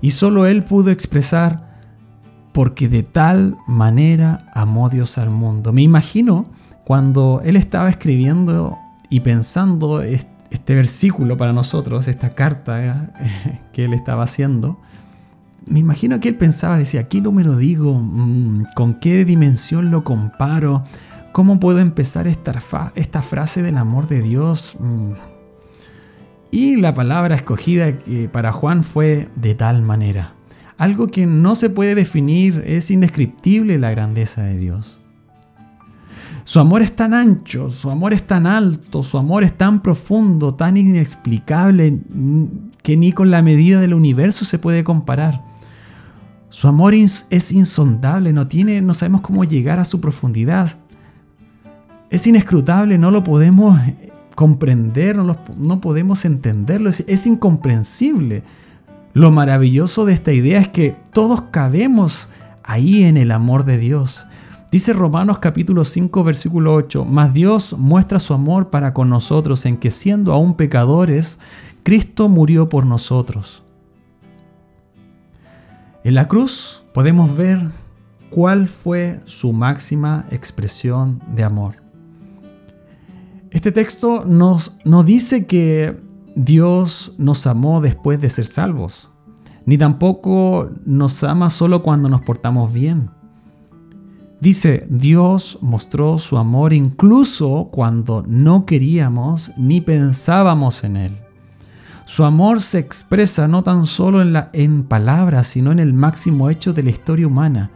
Y 0.00 0.12
solo 0.12 0.46
él 0.46 0.64
pudo 0.64 0.90
expresar, 0.90 1.82
porque 2.54 2.88
de 2.88 3.02
tal 3.02 3.58
manera 3.66 4.46
amó 4.54 4.88
Dios 4.88 5.18
al 5.18 5.28
mundo. 5.28 5.74
Me 5.74 5.82
imagino 5.82 6.46
cuando 6.86 7.42
él 7.44 7.56
estaba 7.56 7.90
escribiendo 7.90 8.78
y 9.10 9.20
pensando 9.20 10.02
este 10.02 10.74
versículo 10.74 11.36
para 11.36 11.52
nosotros, 11.52 12.08
esta 12.08 12.34
carta 12.34 13.12
eh, 13.20 13.60
que 13.72 13.84
él 13.84 13.94
estaba 13.94 14.24
haciendo, 14.24 14.78
me 15.66 15.80
imagino 15.80 16.20
que 16.20 16.28
él 16.28 16.36
pensaba, 16.36 16.78
decía, 16.78 17.08
¿qué 17.08 17.20
número 17.20 17.56
digo? 17.56 17.98
Mm, 17.98 18.66
¿Con 18.74 18.94
qué 19.00 19.24
dimensión 19.24 19.90
lo 19.90 20.04
comparo? 20.04 20.84
¿Cómo 21.32 21.60
puedo 21.60 21.78
empezar 21.78 22.26
esta, 22.26 22.52
esta 22.94 23.22
frase 23.22 23.62
del 23.62 23.76
amor 23.76 24.08
de 24.08 24.22
Dios? 24.22 24.76
Mm. 24.80 25.12
Y 26.50 26.76
la 26.76 26.94
palabra 26.94 27.34
escogida 27.34 27.92
para 28.32 28.52
Juan 28.52 28.82
fue 28.82 29.28
de 29.36 29.54
tal 29.54 29.82
manera. 29.82 30.32
Algo 30.78 31.08
que 31.08 31.26
no 31.26 31.54
se 31.56 31.68
puede 31.68 31.94
definir, 31.94 32.62
es 32.66 32.90
indescriptible 32.90 33.78
la 33.78 33.90
grandeza 33.90 34.44
de 34.44 34.56
Dios. 34.56 34.98
Su 36.48 36.60
amor 36.60 36.80
es 36.80 36.96
tan 36.96 37.12
ancho, 37.12 37.68
su 37.68 37.90
amor 37.90 38.14
es 38.14 38.22
tan 38.22 38.46
alto, 38.46 39.02
su 39.02 39.18
amor 39.18 39.44
es 39.44 39.52
tan 39.52 39.82
profundo, 39.82 40.54
tan 40.54 40.78
inexplicable, 40.78 41.98
que 42.82 42.96
ni 42.96 43.12
con 43.12 43.30
la 43.30 43.42
medida 43.42 43.82
del 43.82 43.92
universo 43.92 44.46
se 44.46 44.58
puede 44.58 44.82
comparar. 44.82 45.42
Su 46.48 46.66
amor 46.66 46.94
es 46.94 47.52
insondable, 47.52 48.32
no, 48.32 48.46
tiene, 48.46 48.80
no 48.80 48.94
sabemos 48.94 49.20
cómo 49.20 49.44
llegar 49.44 49.78
a 49.78 49.84
su 49.84 50.00
profundidad. 50.00 50.70
Es 52.08 52.26
inescrutable, 52.26 52.96
no 52.96 53.10
lo 53.10 53.22
podemos 53.24 53.78
comprender, 54.34 55.16
no, 55.16 55.36
no 55.58 55.80
podemos 55.82 56.24
entenderlo, 56.24 56.88
es, 56.88 57.04
es 57.06 57.26
incomprensible. 57.26 58.42
Lo 59.12 59.30
maravilloso 59.30 60.06
de 60.06 60.14
esta 60.14 60.32
idea 60.32 60.60
es 60.60 60.68
que 60.68 60.96
todos 61.12 61.42
cabemos 61.50 62.30
ahí 62.62 63.04
en 63.04 63.18
el 63.18 63.32
amor 63.32 63.66
de 63.66 63.76
Dios. 63.76 64.26
Dice 64.70 64.92
Romanos 64.92 65.38
capítulo 65.38 65.82
5 65.82 66.24
versículo 66.24 66.74
8, 66.74 67.06
mas 67.06 67.32
Dios 67.32 67.74
muestra 67.78 68.20
su 68.20 68.34
amor 68.34 68.68
para 68.68 68.92
con 68.92 69.08
nosotros 69.08 69.64
en 69.64 69.78
que 69.78 69.90
siendo 69.90 70.34
aún 70.34 70.54
pecadores, 70.54 71.38
Cristo 71.84 72.28
murió 72.28 72.68
por 72.68 72.84
nosotros. 72.84 73.62
En 76.04 76.14
la 76.14 76.28
cruz 76.28 76.84
podemos 76.92 77.34
ver 77.34 77.70
cuál 78.28 78.68
fue 78.68 79.20
su 79.24 79.54
máxima 79.54 80.26
expresión 80.30 81.22
de 81.34 81.44
amor. 81.44 81.76
Este 83.50 83.72
texto 83.72 84.26
nos, 84.26 84.76
nos 84.84 85.06
dice 85.06 85.46
que 85.46 85.98
Dios 86.34 87.14
nos 87.16 87.46
amó 87.46 87.80
después 87.80 88.20
de 88.20 88.28
ser 88.28 88.44
salvos, 88.44 89.10
ni 89.64 89.78
tampoco 89.78 90.68
nos 90.84 91.24
ama 91.24 91.48
solo 91.48 91.82
cuando 91.82 92.10
nos 92.10 92.20
portamos 92.20 92.70
bien. 92.70 93.08
Dice, 94.40 94.86
Dios 94.88 95.58
mostró 95.62 96.18
su 96.18 96.38
amor 96.38 96.72
incluso 96.72 97.68
cuando 97.72 98.24
no 98.26 98.66
queríamos 98.66 99.50
ni 99.56 99.80
pensábamos 99.80 100.84
en 100.84 100.96
Él. 100.96 101.16
Su 102.04 102.24
amor 102.24 102.60
se 102.60 102.78
expresa 102.78 103.48
no 103.48 103.64
tan 103.64 103.84
solo 103.84 104.22
en, 104.22 104.32
la, 104.32 104.50
en 104.52 104.84
palabras, 104.84 105.48
sino 105.48 105.72
en 105.72 105.80
el 105.80 105.92
máximo 105.92 106.50
hecho 106.50 106.72
de 106.72 106.84
la 106.84 106.90
historia 106.90 107.26
humana. 107.26 107.70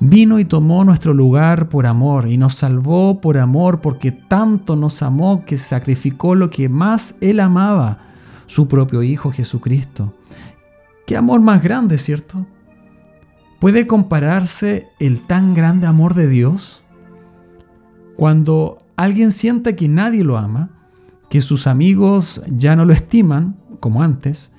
Vino 0.00 0.38
y 0.40 0.44
tomó 0.44 0.84
nuestro 0.84 1.14
lugar 1.14 1.68
por 1.68 1.86
amor 1.86 2.28
y 2.28 2.36
nos 2.36 2.54
salvó 2.54 3.20
por 3.20 3.38
amor 3.38 3.80
porque 3.80 4.10
tanto 4.10 4.76
nos 4.76 5.02
amó 5.02 5.44
que 5.44 5.56
sacrificó 5.56 6.34
lo 6.34 6.50
que 6.50 6.68
más 6.68 7.14
Él 7.20 7.38
amaba, 7.40 7.98
su 8.46 8.66
propio 8.66 9.02
Hijo 9.04 9.30
Jesucristo. 9.30 10.12
Qué 11.06 11.16
amor 11.16 11.40
más 11.40 11.62
grande, 11.62 11.96
¿cierto? 11.96 12.44
¿Puede 13.58 13.88
compararse 13.88 14.88
el 15.00 15.26
tan 15.26 15.52
grande 15.52 15.88
amor 15.88 16.14
de 16.14 16.28
Dios? 16.28 16.80
Cuando 18.16 18.78
alguien 18.94 19.32
siente 19.32 19.74
que 19.74 19.88
nadie 19.88 20.22
lo 20.22 20.38
ama, 20.38 20.70
que 21.28 21.40
sus 21.40 21.66
amigos 21.66 22.40
ya 22.48 22.76
no 22.76 22.84
lo 22.84 22.92
estiman, 22.92 23.56
como 23.80 24.04
antes, 24.04 24.52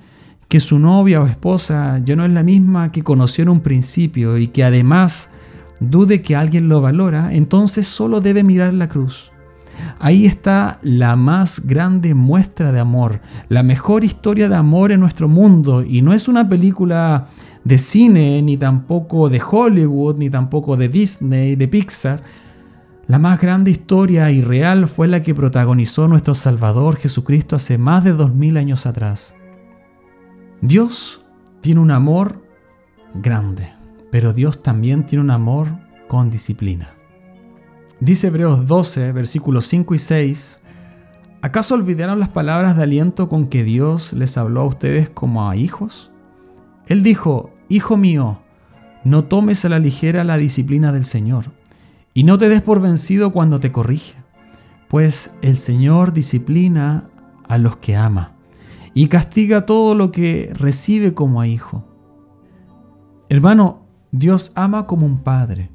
que 0.48 0.60
su 0.60 0.78
novia 0.78 1.22
o 1.22 1.26
esposa 1.26 1.98
ya 2.04 2.14
no 2.14 2.26
es 2.26 2.32
la 2.32 2.42
misma 2.42 2.92
que 2.92 3.02
conoció 3.02 3.42
en 3.42 3.48
un 3.48 3.60
principio 3.60 4.36
y 4.36 4.48
que 4.48 4.64
además 4.64 5.30
dude 5.80 6.20
que 6.20 6.36
alguien 6.36 6.68
lo 6.68 6.82
valora, 6.82 7.32
entonces 7.32 7.86
solo 7.86 8.20
debe 8.20 8.42
mirar 8.42 8.74
la 8.74 8.90
cruz. 8.90 9.32
Ahí 9.98 10.26
está 10.26 10.78
la 10.82 11.16
más 11.16 11.66
grande 11.66 12.12
muestra 12.12 12.70
de 12.70 12.80
amor, 12.80 13.20
la 13.48 13.62
mejor 13.62 14.04
historia 14.04 14.50
de 14.50 14.56
amor 14.56 14.92
en 14.92 15.00
nuestro 15.00 15.26
mundo 15.26 15.82
y 15.82 16.02
no 16.02 16.12
es 16.12 16.28
una 16.28 16.46
película 16.50 17.28
de 17.64 17.78
cine, 17.78 18.40
ni 18.42 18.56
tampoco 18.56 19.28
de 19.28 19.40
Hollywood, 19.40 20.16
ni 20.16 20.30
tampoco 20.30 20.76
de 20.76 20.88
Disney, 20.88 21.56
de 21.56 21.68
Pixar. 21.68 22.22
La 23.06 23.18
más 23.18 23.40
grande 23.40 23.70
historia 23.70 24.30
y 24.30 24.40
real 24.40 24.86
fue 24.86 25.08
la 25.08 25.22
que 25.22 25.34
protagonizó 25.34 26.08
nuestro 26.08 26.34
Salvador 26.34 26.96
Jesucristo 26.96 27.56
hace 27.56 27.76
más 27.76 28.04
de 28.04 28.12
dos 28.12 28.34
mil 28.34 28.56
años 28.56 28.86
atrás. 28.86 29.34
Dios 30.60 31.24
tiene 31.60 31.80
un 31.80 31.90
amor 31.90 32.42
grande, 33.14 33.72
pero 34.10 34.32
Dios 34.32 34.62
también 34.62 35.06
tiene 35.06 35.24
un 35.24 35.30
amor 35.30 35.68
con 36.06 36.30
disciplina. 36.30 36.90
Dice 37.98 38.28
Hebreos 38.28 38.66
12, 38.66 39.12
versículos 39.12 39.66
5 39.66 39.94
y 39.94 39.98
6, 39.98 40.60
¿acaso 41.42 41.74
olvidaron 41.74 42.18
las 42.18 42.30
palabras 42.30 42.76
de 42.76 42.82
aliento 42.82 43.28
con 43.28 43.48
que 43.48 43.62
Dios 43.64 44.12
les 44.12 44.38
habló 44.38 44.62
a 44.62 44.66
ustedes 44.66 45.10
como 45.10 45.48
a 45.48 45.56
hijos? 45.56 46.09
Él 46.90 47.04
dijo, 47.04 47.52
Hijo 47.68 47.96
mío, 47.96 48.40
no 49.04 49.22
tomes 49.22 49.64
a 49.64 49.68
la 49.68 49.78
ligera 49.78 50.24
la 50.24 50.36
disciplina 50.36 50.90
del 50.90 51.04
Señor 51.04 51.52
y 52.14 52.24
no 52.24 52.36
te 52.36 52.48
des 52.48 52.62
por 52.62 52.80
vencido 52.80 53.30
cuando 53.30 53.60
te 53.60 53.70
corrige, 53.70 54.16
pues 54.88 55.32
el 55.40 55.56
Señor 55.56 56.12
disciplina 56.12 57.04
a 57.46 57.58
los 57.58 57.76
que 57.76 57.96
ama 57.96 58.32
y 58.92 59.06
castiga 59.06 59.66
todo 59.66 59.94
lo 59.94 60.10
que 60.10 60.50
recibe 60.52 61.14
como 61.14 61.40
a 61.40 61.46
hijo. 61.46 61.84
Hermano, 63.28 63.84
Dios 64.10 64.50
ama 64.56 64.88
como 64.88 65.06
un 65.06 65.18
padre. 65.18 65.70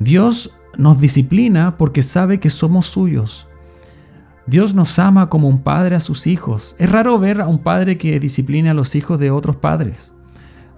Dios 0.00 0.50
nos 0.78 0.98
disciplina 0.98 1.76
porque 1.76 2.00
sabe 2.00 2.40
que 2.40 2.48
somos 2.48 2.86
suyos. 2.86 3.46
Dios 4.46 4.74
nos 4.74 4.98
ama 4.98 5.28
como 5.28 5.46
un 5.46 5.60
padre 5.60 5.94
a 5.94 6.00
sus 6.00 6.26
hijos. 6.26 6.74
Es 6.78 6.90
raro 6.90 7.18
ver 7.18 7.42
a 7.42 7.48
un 7.48 7.58
padre 7.58 7.98
que 7.98 8.18
discipline 8.18 8.68
a 8.68 8.74
los 8.74 8.94
hijos 8.94 9.18
de 9.18 9.30
otros 9.30 9.56
padres. 9.56 10.10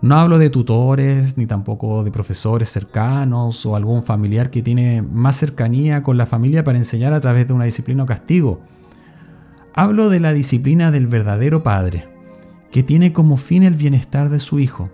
No 0.02 0.16
hablo 0.16 0.38
de 0.38 0.48
tutores, 0.48 1.36
ni 1.36 1.46
tampoco 1.46 2.02
de 2.04 2.10
profesores 2.10 2.70
cercanos 2.70 3.66
o 3.66 3.76
algún 3.76 4.02
familiar 4.02 4.50
que 4.50 4.62
tiene 4.62 5.02
más 5.02 5.36
cercanía 5.36 6.02
con 6.02 6.16
la 6.16 6.24
familia 6.24 6.64
para 6.64 6.78
enseñar 6.78 7.12
a 7.12 7.20
través 7.20 7.46
de 7.46 7.52
una 7.52 7.66
disciplina 7.66 8.04
o 8.04 8.06
castigo. 8.06 8.62
Hablo 9.74 10.08
de 10.08 10.20
la 10.20 10.32
disciplina 10.32 10.90
del 10.90 11.06
verdadero 11.06 11.62
padre, 11.62 12.08
que 12.72 12.82
tiene 12.82 13.12
como 13.12 13.36
fin 13.36 13.62
el 13.62 13.74
bienestar 13.74 14.30
de 14.30 14.40
su 14.40 14.58
hijo. 14.58 14.88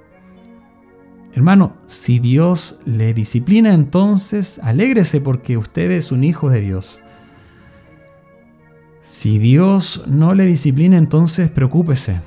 Hermano, 1.32 1.76
si 1.86 2.18
Dios 2.18 2.80
le 2.84 3.14
disciplina, 3.14 3.74
entonces 3.74 4.58
alégrese 4.58 5.20
porque 5.20 5.56
usted 5.56 5.92
es 5.92 6.10
un 6.10 6.24
hijo 6.24 6.50
de 6.50 6.62
Dios. 6.62 6.98
Si 9.02 9.38
Dios 9.38 10.04
no 10.08 10.34
le 10.34 10.46
disciplina, 10.46 10.98
entonces 10.98 11.48
preocúpese 11.48 12.20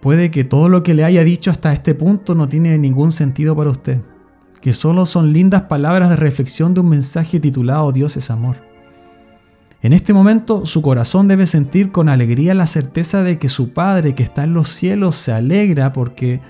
Puede 0.00 0.30
que 0.30 0.44
todo 0.44 0.68
lo 0.68 0.82
que 0.82 0.94
le 0.94 1.04
haya 1.04 1.24
dicho 1.24 1.50
hasta 1.50 1.72
este 1.72 1.94
punto 1.94 2.34
no 2.34 2.48
tiene 2.48 2.78
ningún 2.78 3.12
sentido 3.12 3.54
para 3.54 3.70
usted, 3.70 4.00
que 4.62 4.72
solo 4.72 5.04
son 5.04 5.32
lindas 5.32 5.62
palabras 5.62 6.08
de 6.08 6.16
reflexión 6.16 6.72
de 6.72 6.80
un 6.80 6.88
mensaje 6.88 7.38
titulado 7.38 7.92
Dios 7.92 8.16
es 8.16 8.30
amor. 8.30 8.56
En 9.82 9.92
este 9.92 10.12
momento 10.12 10.66
su 10.66 10.82
corazón 10.82 11.28
debe 11.28 11.46
sentir 11.46 11.90
con 11.90 12.08
alegría 12.08 12.54
la 12.54 12.66
certeza 12.66 13.22
de 13.22 13.38
que 13.38 13.48
su 13.48 13.72
Padre 13.72 14.14
que 14.14 14.22
está 14.22 14.44
en 14.44 14.54
los 14.54 14.70
cielos 14.70 15.16
se 15.16 15.32
alegra 15.32 15.92
porque 15.92 16.40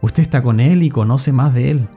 usted 0.00 0.22
está 0.22 0.42
con 0.42 0.60
Él 0.60 0.82
y 0.82 0.90
conoce 0.90 1.32
más 1.32 1.54
de 1.54 1.70
Él. 1.70 1.88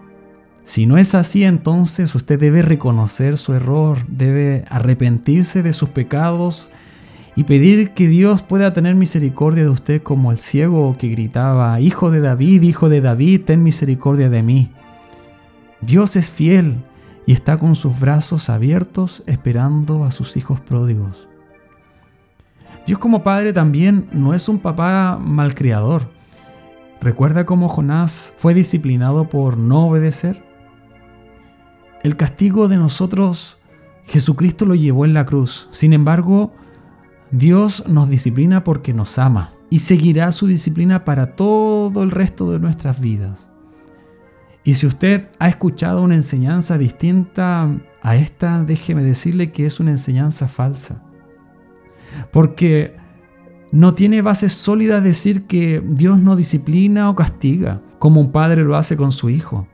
Si 0.63 0.85
no 0.85 0.97
es 0.97 1.15
así, 1.15 1.43
entonces 1.43 2.13
usted 2.13 2.39
debe 2.39 2.61
reconocer 2.61 3.37
su 3.37 3.53
error, 3.53 4.05
debe 4.07 4.65
arrepentirse 4.69 5.63
de 5.63 5.73
sus 5.73 5.89
pecados 5.89 6.71
y 7.35 7.43
pedir 7.45 7.91
que 7.91 8.07
Dios 8.07 8.41
pueda 8.41 8.73
tener 8.73 8.95
misericordia 8.95 9.63
de 9.63 9.69
usted 9.69 10.03
como 10.03 10.31
el 10.31 10.37
ciego 10.37 10.95
que 10.97 11.07
gritaba, 11.07 11.79
Hijo 11.79 12.11
de 12.11 12.19
David, 12.19 12.63
Hijo 12.63 12.89
de 12.89 13.01
David, 13.01 13.41
ten 13.45 13.63
misericordia 13.63 14.29
de 14.29 14.43
mí. 14.43 14.71
Dios 15.79 16.15
es 16.15 16.29
fiel 16.29 16.77
y 17.25 17.33
está 17.33 17.57
con 17.57 17.75
sus 17.75 17.99
brazos 17.99 18.49
abiertos 18.49 19.23
esperando 19.25 20.03
a 20.03 20.11
sus 20.11 20.35
hijos 20.35 20.59
pródigos. 20.59 21.27
Dios 22.85 22.99
como 22.99 23.23
Padre 23.23 23.53
también 23.53 24.09
no 24.11 24.33
es 24.33 24.49
un 24.49 24.59
papá 24.59 25.17
malcriador. 25.21 26.09
¿Recuerda 26.99 27.45
cómo 27.45 27.69
Jonás 27.69 28.33
fue 28.37 28.53
disciplinado 28.53 29.29
por 29.29 29.57
no 29.57 29.87
obedecer? 29.87 30.43
El 32.03 32.15
castigo 32.15 32.67
de 32.67 32.77
nosotros, 32.77 33.57
Jesucristo 34.05 34.65
lo 34.65 34.75
llevó 34.75 35.05
en 35.05 35.13
la 35.13 35.25
cruz. 35.25 35.67
Sin 35.71 35.93
embargo, 35.93 36.53
Dios 37.31 37.87
nos 37.87 38.09
disciplina 38.09 38.63
porque 38.63 38.93
nos 38.93 39.17
ama 39.17 39.53
y 39.69 39.79
seguirá 39.79 40.31
su 40.31 40.47
disciplina 40.47 41.05
para 41.05 41.35
todo 41.35 42.03
el 42.03 42.11
resto 42.11 42.51
de 42.51 42.59
nuestras 42.59 42.99
vidas. 42.99 43.49
Y 44.63 44.75
si 44.75 44.85
usted 44.85 45.29
ha 45.39 45.47
escuchado 45.47 46.01
una 46.03 46.15
enseñanza 46.15 46.77
distinta 46.77 47.69
a 48.01 48.15
esta, 48.15 48.63
déjeme 48.63 49.01
decirle 49.01 49.51
que 49.51 49.65
es 49.65 49.79
una 49.79 49.91
enseñanza 49.91 50.47
falsa. 50.47 51.01
Porque 52.31 52.97
no 53.71 53.95
tiene 53.95 54.21
base 54.21 54.49
sólida 54.49 54.99
decir 54.99 55.47
que 55.47 55.81
Dios 55.83 56.19
no 56.19 56.35
disciplina 56.35 57.09
o 57.09 57.15
castiga, 57.15 57.81
como 57.97 58.19
un 58.19 58.31
padre 58.31 58.63
lo 58.63 58.75
hace 58.75 58.97
con 58.97 59.11
su 59.11 59.29
hijo. 59.29 59.67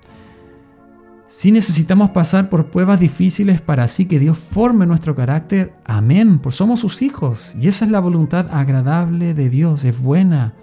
Si 1.29 1.51
necesitamos 1.51 2.11
pasar 2.11 2.49
por 2.49 2.67
pruebas 2.67 3.01
difíciles 3.01 3.59
para 3.59 3.83
así 3.83 4.05
que 4.05 4.17
Dios 4.17 4.37
forme 4.37 4.85
nuestro 4.85 5.13
carácter, 5.13 5.73
amén, 5.83 6.39
pues 6.39 6.55
somos 6.55 6.79
sus 6.79 7.01
hijos 7.01 7.53
y 7.59 7.67
esa 7.67 7.83
es 7.83 7.91
la 7.91 7.99
voluntad 7.99 8.47
agradable 8.49 9.33
de 9.33 9.49
Dios, 9.49 9.83
es 9.83 9.99
buena. 10.01 10.53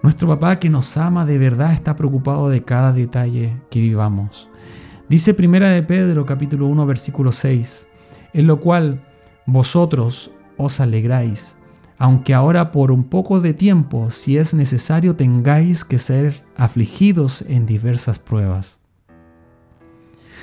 Nuestro 0.00 0.28
papá 0.28 0.60
que 0.60 0.70
nos 0.70 0.96
ama 0.96 1.26
de 1.26 1.38
verdad 1.38 1.72
está 1.72 1.96
preocupado 1.96 2.50
de 2.50 2.62
cada 2.62 2.92
detalle 2.92 3.56
que 3.68 3.80
vivamos. 3.80 4.48
Dice 5.08 5.34
Primera 5.34 5.70
de 5.70 5.82
Pedro 5.82 6.24
capítulo 6.24 6.68
1 6.68 6.86
versículo 6.86 7.32
6, 7.32 7.88
en 8.34 8.46
lo 8.46 8.60
cual 8.60 9.02
vosotros 9.44 10.30
os 10.56 10.78
alegráis, 10.78 11.56
aunque 11.98 12.32
ahora 12.32 12.70
por 12.70 12.92
un 12.92 13.02
poco 13.02 13.40
de 13.40 13.54
tiempo, 13.54 14.08
si 14.10 14.38
es 14.38 14.54
necesario, 14.54 15.16
tengáis 15.16 15.84
que 15.84 15.98
ser 15.98 16.44
afligidos 16.56 17.42
en 17.48 17.66
diversas 17.66 18.20
pruebas 18.20 18.81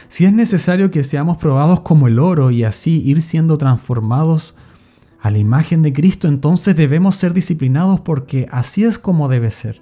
si 0.08 0.26
es 0.26 0.34
necesario 0.34 0.92
que 0.92 1.04
seamos 1.04 1.38
probados 1.38 1.82
como 1.82 2.08
el 2.08 2.20
oro 2.20 2.52
y 2.52 2.64
así 2.64 3.02
ir 3.06 3.22
siendo 3.22 3.58
transformados 3.58 4.56
a 5.22 5.32
la 5.32 5.38
imagen 5.38 5.82
de 5.82 5.94
Cristo, 5.94 6.28
entonces 6.28 6.76
debemos 6.76 7.16
ser 7.16 7.34
disciplinados 7.34 8.00
porque 8.00 8.48
así 8.52 8.84
es 8.84 8.98
como 8.98 9.28
debe 9.28 9.52
ser. 9.52 9.82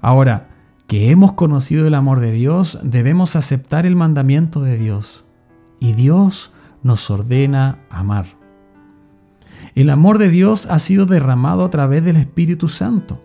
Ahora, 0.00 0.48
que 0.86 1.10
hemos 1.10 1.32
conocido 1.32 1.86
el 1.86 1.94
amor 1.94 2.20
de 2.20 2.30
Dios, 2.32 2.78
debemos 2.82 3.36
aceptar 3.36 3.86
el 3.86 3.96
mandamiento 3.96 4.60
de 4.60 4.76
Dios. 4.76 5.24
Y 5.80 5.94
Dios 5.94 6.52
nos 6.82 7.10
ordena 7.10 7.78
amar. 7.88 8.26
El 9.74 9.90
amor 9.90 10.18
de 10.18 10.28
Dios 10.28 10.66
ha 10.66 10.78
sido 10.78 11.06
derramado 11.06 11.64
a 11.64 11.70
través 11.70 12.04
del 12.04 12.16
Espíritu 12.16 12.68
Santo. 12.68 13.20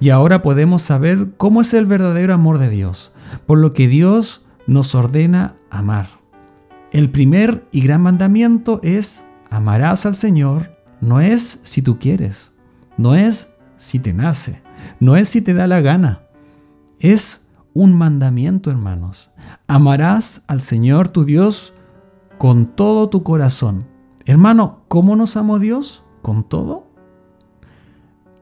Y 0.00 0.10
ahora 0.10 0.42
podemos 0.42 0.82
saber 0.82 1.30
cómo 1.36 1.60
es 1.60 1.74
el 1.74 1.86
verdadero 1.86 2.34
amor 2.34 2.58
de 2.58 2.70
Dios, 2.70 3.12
por 3.46 3.58
lo 3.58 3.72
que 3.72 3.88
Dios 3.88 4.42
nos 4.68 4.94
ordena 4.94 5.56
amar. 5.70 6.10
El 6.92 7.10
primer 7.10 7.66
y 7.72 7.80
gran 7.80 8.02
mandamiento 8.02 8.80
es 8.84 9.26
amarás 9.50 10.06
al 10.06 10.14
Señor, 10.14 10.76
no 11.00 11.20
es 11.20 11.60
si 11.64 11.82
tú 11.82 11.98
quieres, 11.98 12.52
no 12.96 13.16
es 13.16 13.52
si 13.78 13.98
te 13.98 14.12
nace, 14.12 14.62
no 15.00 15.16
es 15.16 15.30
si 15.30 15.40
te 15.40 15.54
da 15.54 15.66
la 15.66 15.80
gana, 15.80 16.20
es 17.00 17.48
un 17.72 17.96
mandamiento, 17.96 18.70
hermanos. 18.70 19.30
Amarás 19.66 20.44
al 20.46 20.60
Señor 20.60 21.08
tu 21.08 21.24
Dios 21.24 21.72
con 22.36 22.66
todo 22.66 23.08
tu 23.08 23.22
corazón. 23.22 23.86
Hermano, 24.26 24.82
¿cómo 24.88 25.16
nos 25.16 25.36
amó 25.36 25.58
Dios? 25.58 26.04
¿Con 26.20 26.44
todo? 26.44 26.86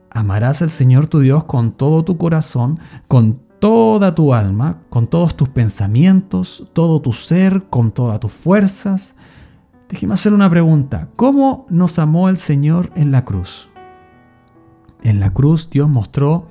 Amarás 0.09 0.61
al 0.61 0.69
Señor 0.69 1.07
tu 1.07 1.19
Dios 1.19 1.45
con 1.45 1.71
todo 1.71 2.03
tu 2.03 2.17
corazón, 2.17 2.79
con 3.07 3.46
toda 3.59 4.13
tu 4.15 4.33
alma, 4.33 4.79
con 4.89 5.07
todos 5.07 5.35
tus 5.35 5.49
pensamientos, 5.49 6.67
todo 6.73 7.01
tu 7.01 7.13
ser, 7.13 7.63
con 7.69 7.91
todas 7.91 8.19
tus 8.19 8.31
fuerzas. 8.31 9.15
Déjeme 9.89 10.13
hacer 10.13 10.33
una 10.33 10.49
pregunta. 10.49 11.09
¿Cómo 11.15 11.65
nos 11.69 11.97
amó 11.99 12.29
el 12.29 12.37
Señor 12.37 12.91
en 12.95 13.11
la 13.11 13.25
cruz? 13.25 13.69
En 15.01 15.19
la 15.19 15.31
cruz 15.31 15.69
Dios 15.69 15.87
mostró 15.89 16.47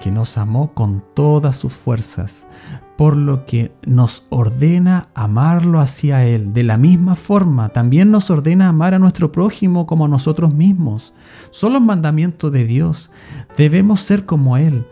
que 0.00 0.10
nos 0.10 0.36
amó 0.36 0.74
con 0.74 1.04
todas 1.14 1.56
sus 1.56 1.72
fuerzas, 1.72 2.48
por 2.96 3.16
lo 3.16 3.46
que 3.46 3.72
nos 3.86 4.24
ordena 4.30 5.08
amarlo 5.14 5.78
hacia 5.78 6.24
Él. 6.26 6.52
De 6.52 6.64
la 6.64 6.76
misma 6.76 7.14
forma, 7.14 7.68
también 7.68 8.10
nos 8.10 8.28
ordena 8.28 8.68
amar 8.68 8.94
a 8.94 8.98
nuestro 8.98 9.30
prójimo 9.30 9.86
como 9.86 10.06
a 10.06 10.08
nosotros 10.08 10.52
mismos. 10.52 11.14
Son 11.50 11.72
los 11.72 11.82
mandamientos 11.82 12.50
de 12.50 12.64
Dios. 12.64 13.10
Debemos 13.56 14.00
ser 14.00 14.26
como 14.26 14.56
Él. 14.56 14.86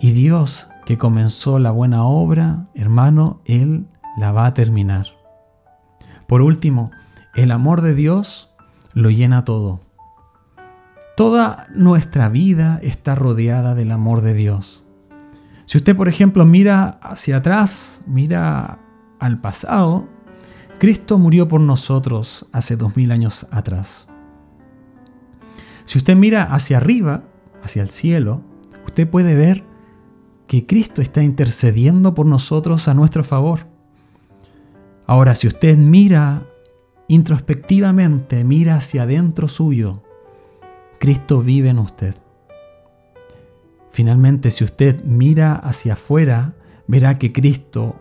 Y 0.00 0.12
Dios, 0.12 0.68
que 0.84 0.98
comenzó 0.98 1.58
la 1.58 1.70
buena 1.70 2.04
obra, 2.04 2.66
hermano, 2.74 3.40
Él 3.44 3.86
la 4.16 4.32
va 4.32 4.46
a 4.46 4.54
terminar. 4.54 5.06
Por 6.26 6.42
último, 6.42 6.90
el 7.34 7.50
amor 7.50 7.80
de 7.80 7.94
Dios 7.94 8.50
lo 8.92 9.10
llena 9.10 9.44
todo. 9.44 9.80
Toda 11.16 11.66
nuestra 11.74 12.28
vida 12.28 12.80
está 12.82 13.14
rodeada 13.14 13.74
del 13.74 13.92
amor 13.92 14.20
de 14.20 14.34
Dios. 14.34 14.84
Si 15.64 15.78
usted, 15.78 15.96
por 15.96 16.08
ejemplo, 16.08 16.44
mira 16.44 16.98
hacia 17.02 17.38
atrás, 17.38 18.02
mira 18.06 18.78
al 19.20 19.40
pasado, 19.40 20.08
Cristo 20.78 21.18
murió 21.18 21.48
por 21.48 21.60
nosotros 21.60 22.46
hace 22.52 22.76
dos 22.76 22.96
mil 22.96 23.12
años 23.12 23.46
atrás. 23.50 24.06
Si 25.84 25.98
usted 25.98 26.16
mira 26.16 26.42
hacia 26.42 26.78
arriba, 26.78 27.22
hacia 27.62 27.82
el 27.82 27.90
cielo, 27.90 28.42
usted 28.86 29.08
puede 29.08 29.34
ver 29.34 29.64
que 30.46 30.66
Cristo 30.66 31.02
está 31.02 31.22
intercediendo 31.22 32.14
por 32.14 32.26
nosotros 32.26 32.88
a 32.88 32.94
nuestro 32.94 33.24
favor. 33.24 33.66
Ahora, 35.06 35.34
si 35.34 35.46
usted 35.46 35.76
mira 35.76 36.46
introspectivamente, 37.08 38.44
mira 38.44 38.76
hacia 38.76 39.02
adentro 39.02 39.48
suyo, 39.48 40.02
Cristo 40.98 41.42
vive 41.42 41.68
en 41.70 41.78
usted. 41.78 42.14
Finalmente, 43.90 44.50
si 44.50 44.64
usted 44.64 45.04
mira 45.04 45.54
hacia 45.54 45.92
afuera, 45.92 46.54
verá 46.86 47.18
que 47.18 47.32
Cristo 47.32 47.96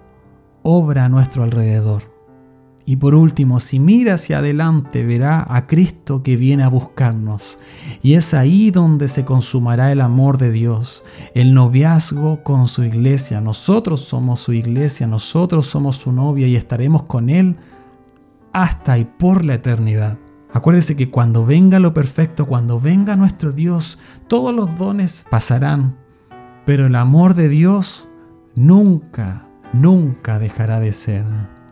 obra 0.63 1.05
a 1.05 1.09
nuestro 1.09 1.43
alrededor. 1.43 2.12
Y 2.85 2.97
por 2.97 3.15
último, 3.15 3.61
si 3.61 3.79
mira 3.79 4.15
hacia 4.15 4.39
adelante, 4.39 5.05
verá 5.05 5.45
a 5.47 5.67
Cristo 5.67 6.21
que 6.21 6.35
viene 6.35 6.63
a 6.63 6.67
buscarnos. 6.67 7.57
Y 8.01 8.15
es 8.15 8.33
ahí 8.33 8.71
donde 8.71 9.07
se 9.07 9.23
consumará 9.23 9.91
el 9.91 10.01
amor 10.01 10.37
de 10.37 10.51
Dios, 10.51 11.03
el 11.33 11.53
noviazgo 11.53 12.43
con 12.43 12.67
su 12.67 12.83
iglesia. 12.83 13.39
Nosotros 13.39 14.01
somos 14.01 14.41
su 14.41 14.51
iglesia, 14.51 15.07
nosotros 15.07 15.65
somos 15.65 15.95
su 15.95 16.11
novia 16.11 16.47
y 16.47 16.57
estaremos 16.57 17.03
con 17.03 17.29
Él 17.29 17.55
hasta 18.51 18.97
y 18.97 19.05
por 19.05 19.45
la 19.45 19.55
eternidad. 19.55 20.17
Acuérdese 20.51 20.95
que 20.95 21.09
cuando 21.09 21.45
venga 21.45 21.79
lo 21.79 21.93
perfecto, 21.93 22.45
cuando 22.45 22.79
venga 22.79 23.15
nuestro 23.15 23.53
Dios, 23.53 23.97
todos 24.27 24.53
los 24.53 24.77
dones 24.77 25.25
pasarán, 25.29 25.97
pero 26.65 26.85
el 26.85 26.95
amor 26.95 27.33
de 27.33 27.49
Dios 27.49 28.07
nunca, 28.55 29.47
nunca 29.73 30.37
dejará 30.37 30.79
de 30.79 30.91
ser. 30.91 31.25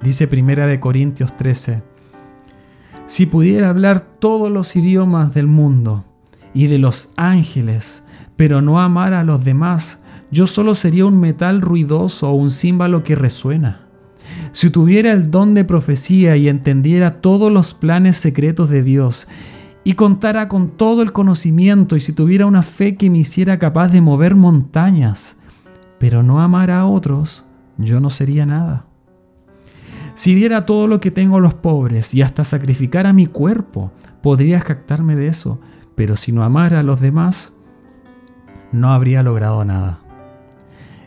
Dice 0.04 0.28
Primera 0.28 0.66
de 0.66 0.80
Corintios 0.80 1.36
13, 1.38 1.84
si 3.06 3.26
pudiera 3.26 3.70
hablar 3.70 4.02
todos 4.20 4.50
los 4.50 4.76
idiomas 4.76 5.34
del 5.34 5.48
mundo 5.48 6.06
y 6.54 6.68
de 6.68 6.80
los 6.80 7.12
ángeles, 7.18 8.04
pero 8.36 8.62
no 8.62 8.82
amar 8.82 9.14
a 9.14 9.24
los 9.24 9.44
demás, 9.44 10.00
yo 10.32 10.48
solo 10.48 10.76
sería 10.76 11.06
un 11.06 11.20
metal 11.20 11.62
ruidoso 11.62 12.30
o 12.30 12.34
un 12.34 12.50
címbalo 12.50 13.04
que 13.04 13.16
resuena. 13.16 13.82
Si 14.54 14.70
tuviera 14.70 15.12
el 15.12 15.30
don 15.30 15.54
de 15.54 15.66
profecía 15.66 16.36
y 16.36 16.50
entendiera 16.50 17.22
todos 17.22 17.52
los 17.52 17.74
planes 17.74 18.16
secretos 18.16 18.70
de 18.70 18.84
Dios, 18.84 19.28
y 19.84 19.94
contara 19.94 20.48
con 20.48 20.70
todo 20.70 21.02
el 21.02 21.12
conocimiento, 21.12 21.96
y 21.96 22.00
si 22.00 22.14
tuviera 22.14 22.46
una 22.46 22.64
fe 22.64 22.96
que 22.96 23.10
me 23.10 23.20
hiciera 23.20 23.60
capaz 23.60 23.90
de 23.90 24.02
mover 24.02 24.36
montañas, 24.36 25.38
pero 26.00 26.24
no 26.24 26.40
amara 26.40 26.80
a 26.80 26.86
otros, 26.86 27.44
yo 27.78 28.00
no 28.00 28.10
sería 28.10 28.46
nada. 28.46 28.86
Si 30.14 30.36
diera 30.36 30.66
todo 30.66 30.88
lo 30.88 31.00
que 31.00 31.12
tengo 31.12 31.38
a 31.38 31.42
los 31.42 31.54
pobres 31.54 32.14
y 32.14 32.22
hasta 32.22 32.44
sacrificara 32.44 33.14
mi 33.14 33.28
cuerpo, 33.28 33.92
podría 34.22 34.60
jactarme 34.60 35.16
de 35.16 35.28
eso, 35.28 35.60
pero 35.96 36.16
si 36.16 36.32
no 36.32 36.44
amara 36.44 36.80
a 36.80 36.84
los 36.84 37.00
demás, 37.00 37.54
no 38.72 38.92
habría 38.94 39.24
logrado 39.24 39.64
nada. 39.66 40.00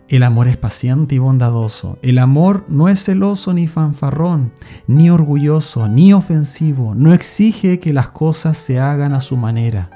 El 0.09 0.23
amor 0.23 0.49
es 0.49 0.59
paciente 0.59 1.15
y 1.15 1.19
bondadoso. 1.19 1.99
El 2.03 2.19
amor 2.19 2.65
no 2.69 2.89
es 2.89 3.03
celoso 3.03 3.55
ni 3.55 3.67
fanfarrón, 3.67 4.53
ni 4.87 5.09
orgulloso, 5.11 5.89
ni 5.89 6.13
ofensivo. 6.13 6.95
No 6.95 7.15
exige 7.15 7.81
que 7.81 7.95
las 7.95 8.11
cosas 8.11 8.59
se 8.59 8.79
hagan 8.79 9.15
a 9.15 9.21
su 9.21 9.37
manera. 9.39 9.91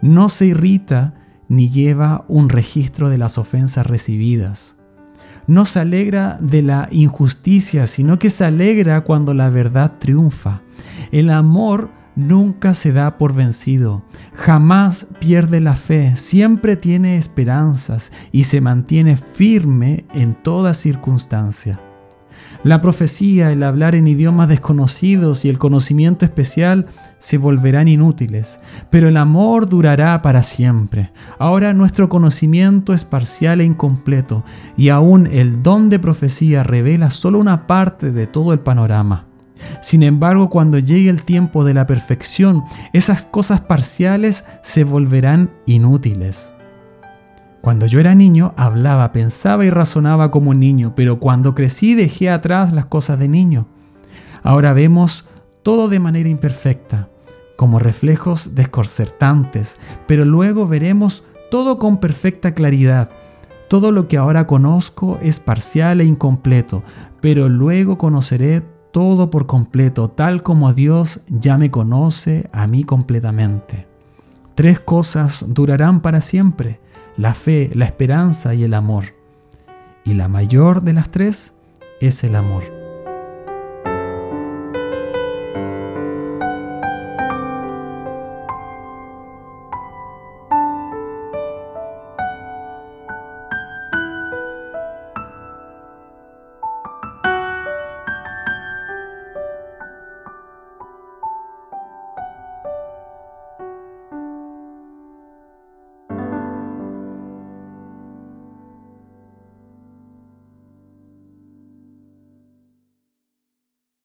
No 0.00 0.28
se 0.28 0.46
irrita 0.46 1.14
ni 1.48 1.70
lleva 1.70 2.24
un 2.28 2.48
registro 2.48 3.10
de 3.10 3.18
las 3.18 3.36
ofensas 3.36 3.86
recibidas. 3.86 4.76
No 5.46 5.66
se 5.66 5.80
alegra 5.80 6.38
de 6.40 6.62
la 6.62 6.88
injusticia, 6.90 7.86
sino 7.86 8.18
que 8.18 8.30
se 8.30 8.44
alegra 8.44 9.02
cuando 9.02 9.34
la 9.34 9.50
verdad 9.50 9.92
triunfa. 9.98 10.62
El 11.10 11.30
amor 11.30 11.90
nunca 12.14 12.74
se 12.74 12.92
da 12.92 13.18
por 13.18 13.34
vencido, 13.34 14.02
jamás 14.34 15.06
pierde 15.18 15.60
la 15.60 15.76
fe, 15.76 16.16
siempre 16.16 16.76
tiene 16.76 17.16
esperanzas 17.16 18.12
y 18.32 18.44
se 18.44 18.60
mantiene 18.60 19.16
firme 19.16 20.04
en 20.12 20.34
toda 20.34 20.74
circunstancia. 20.74 21.80
La 22.64 22.80
profecía, 22.80 23.50
el 23.50 23.64
hablar 23.64 23.96
en 23.96 24.06
idiomas 24.06 24.48
desconocidos 24.48 25.44
y 25.44 25.48
el 25.48 25.58
conocimiento 25.58 26.24
especial 26.24 26.86
se 27.18 27.36
volverán 27.36 27.88
inútiles, 27.88 28.60
pero 28.88 29.08
el 29.08 29.16
amor 29.16 29.68
durará 29.68 30.22
para 30.22 30.44
siempre. 30.44 31.10
Ahora 31.40 31.74
nuestro 31.74 32.08
conocimiento 32.08 32.94
es 32.94 33.04
parcial 33.04 33.60
e 33.60 33.64
incompleto, 33.64 34.44
y 34.76 34.90
aún 34.90 35.26
el 35.26 35.64
don 35.64 35.90
de 35.90 35.98
profecía 35.98 36.62
revela 36.62 37.10
solo 37.10 37.40
una 37.40 37.66
parte 37.66 38.12
de 38.12 38.28
todo 38.28 38.52
el 38.52 38.60
panorama. 38.60 39.26
Sin 39.80 40.04
embargo, 40.04 40.48
cuando 40.48 40.78
llegue 40.78 41.10
el 41.10 41.24
tiempo 41.24 41.64
de 41.64 41.74
la 41.74 41.88
perfección, 41.88 42.62
esas 42.92 43.24
cosas 43.24 43.60
parciales 43.60 44.44
se 44.62 44.84
volverán 44.84 45.50
inútiles. 45.66 46.51
Cuando 47.62 47.86
yo 47.86 48.00
era 48.00 48.16
niño, 48.16 48.54
hablaba, 48.56 49.12
pensaba 49.12 49.64
y 49.64 49.70
razonaba 49.70 50.32
como 50.32 50.50
un 50.50 50.58
niño, 50.58 50.94
pero 50.96 51.20
cuando 51.20 51.54
crecí 51.54 51.94
dejé 51.94 52.28
atrás 52.28 52.72
las 52.72 52.86
cosas 52.86 53.20
de 53.20 53.28
niño. 53.28 53.66
Ahora 54.42 54.72
vemos 54.72 55.28
todo 55.62 55.88
de 55.88 56.00
manera 56.00 56.28
imperfecta, 56.28 57.08
como 57.54 57.78
reflejos 57.78 58.56
desconcertantes, 58.56 59.78
pero 60.08 60.24
luego 60.24 60.66
veremos 60.66 61.22
todo 61.52 61.78
con 61.78 61.98
perfecta 61.98 62.52
claridad. 62.52 63.10
Todo 63.68 63.92
lo 63.92 64.08
que 64.08 64.16
ahora 64.16 64.48
conozco 64.48 65.20
es 65.22 65.38
parcial 65.38 66.00
e 66.00 66.04
incompleto, 66.04 66.82
pero 67.20 67.48
luego 67.48 67.96
conoceré 67.96 68.64
todo 68.90 69.30
por 69.30 69.46
completo, 69.46 70.10
tal 70.10 70.42
como 70.42 70.72
Dios 70.72 71.20
ya 71.28 71.58
me 71.58 71.70
conoce 71.70 72.50
a 72.52 72.66
mí 72.66 72.82
completamente. 72.82 73.86
Tres 74.56 74.80
cosas 74.80 75.44
durarán 75.46 76.00
para 76.00 76.20
siempre, 76.20 76.80
la 77.16 77.34
fe, 77.34 77.70
la 77.74 77.84
esperanza 77.84 78.54
y 78.54 78.64
el 78.64 78.74
amor. 78.74 79.14
Y 80.04 80.14
la 80.14 80.28
mayor 80.28 80.82
de 80.82 80.92
las 80.92 81.10
tres 81.10 81.54
es 82.00 82.24
el 82.24 82.34
amor. 82.36 82.81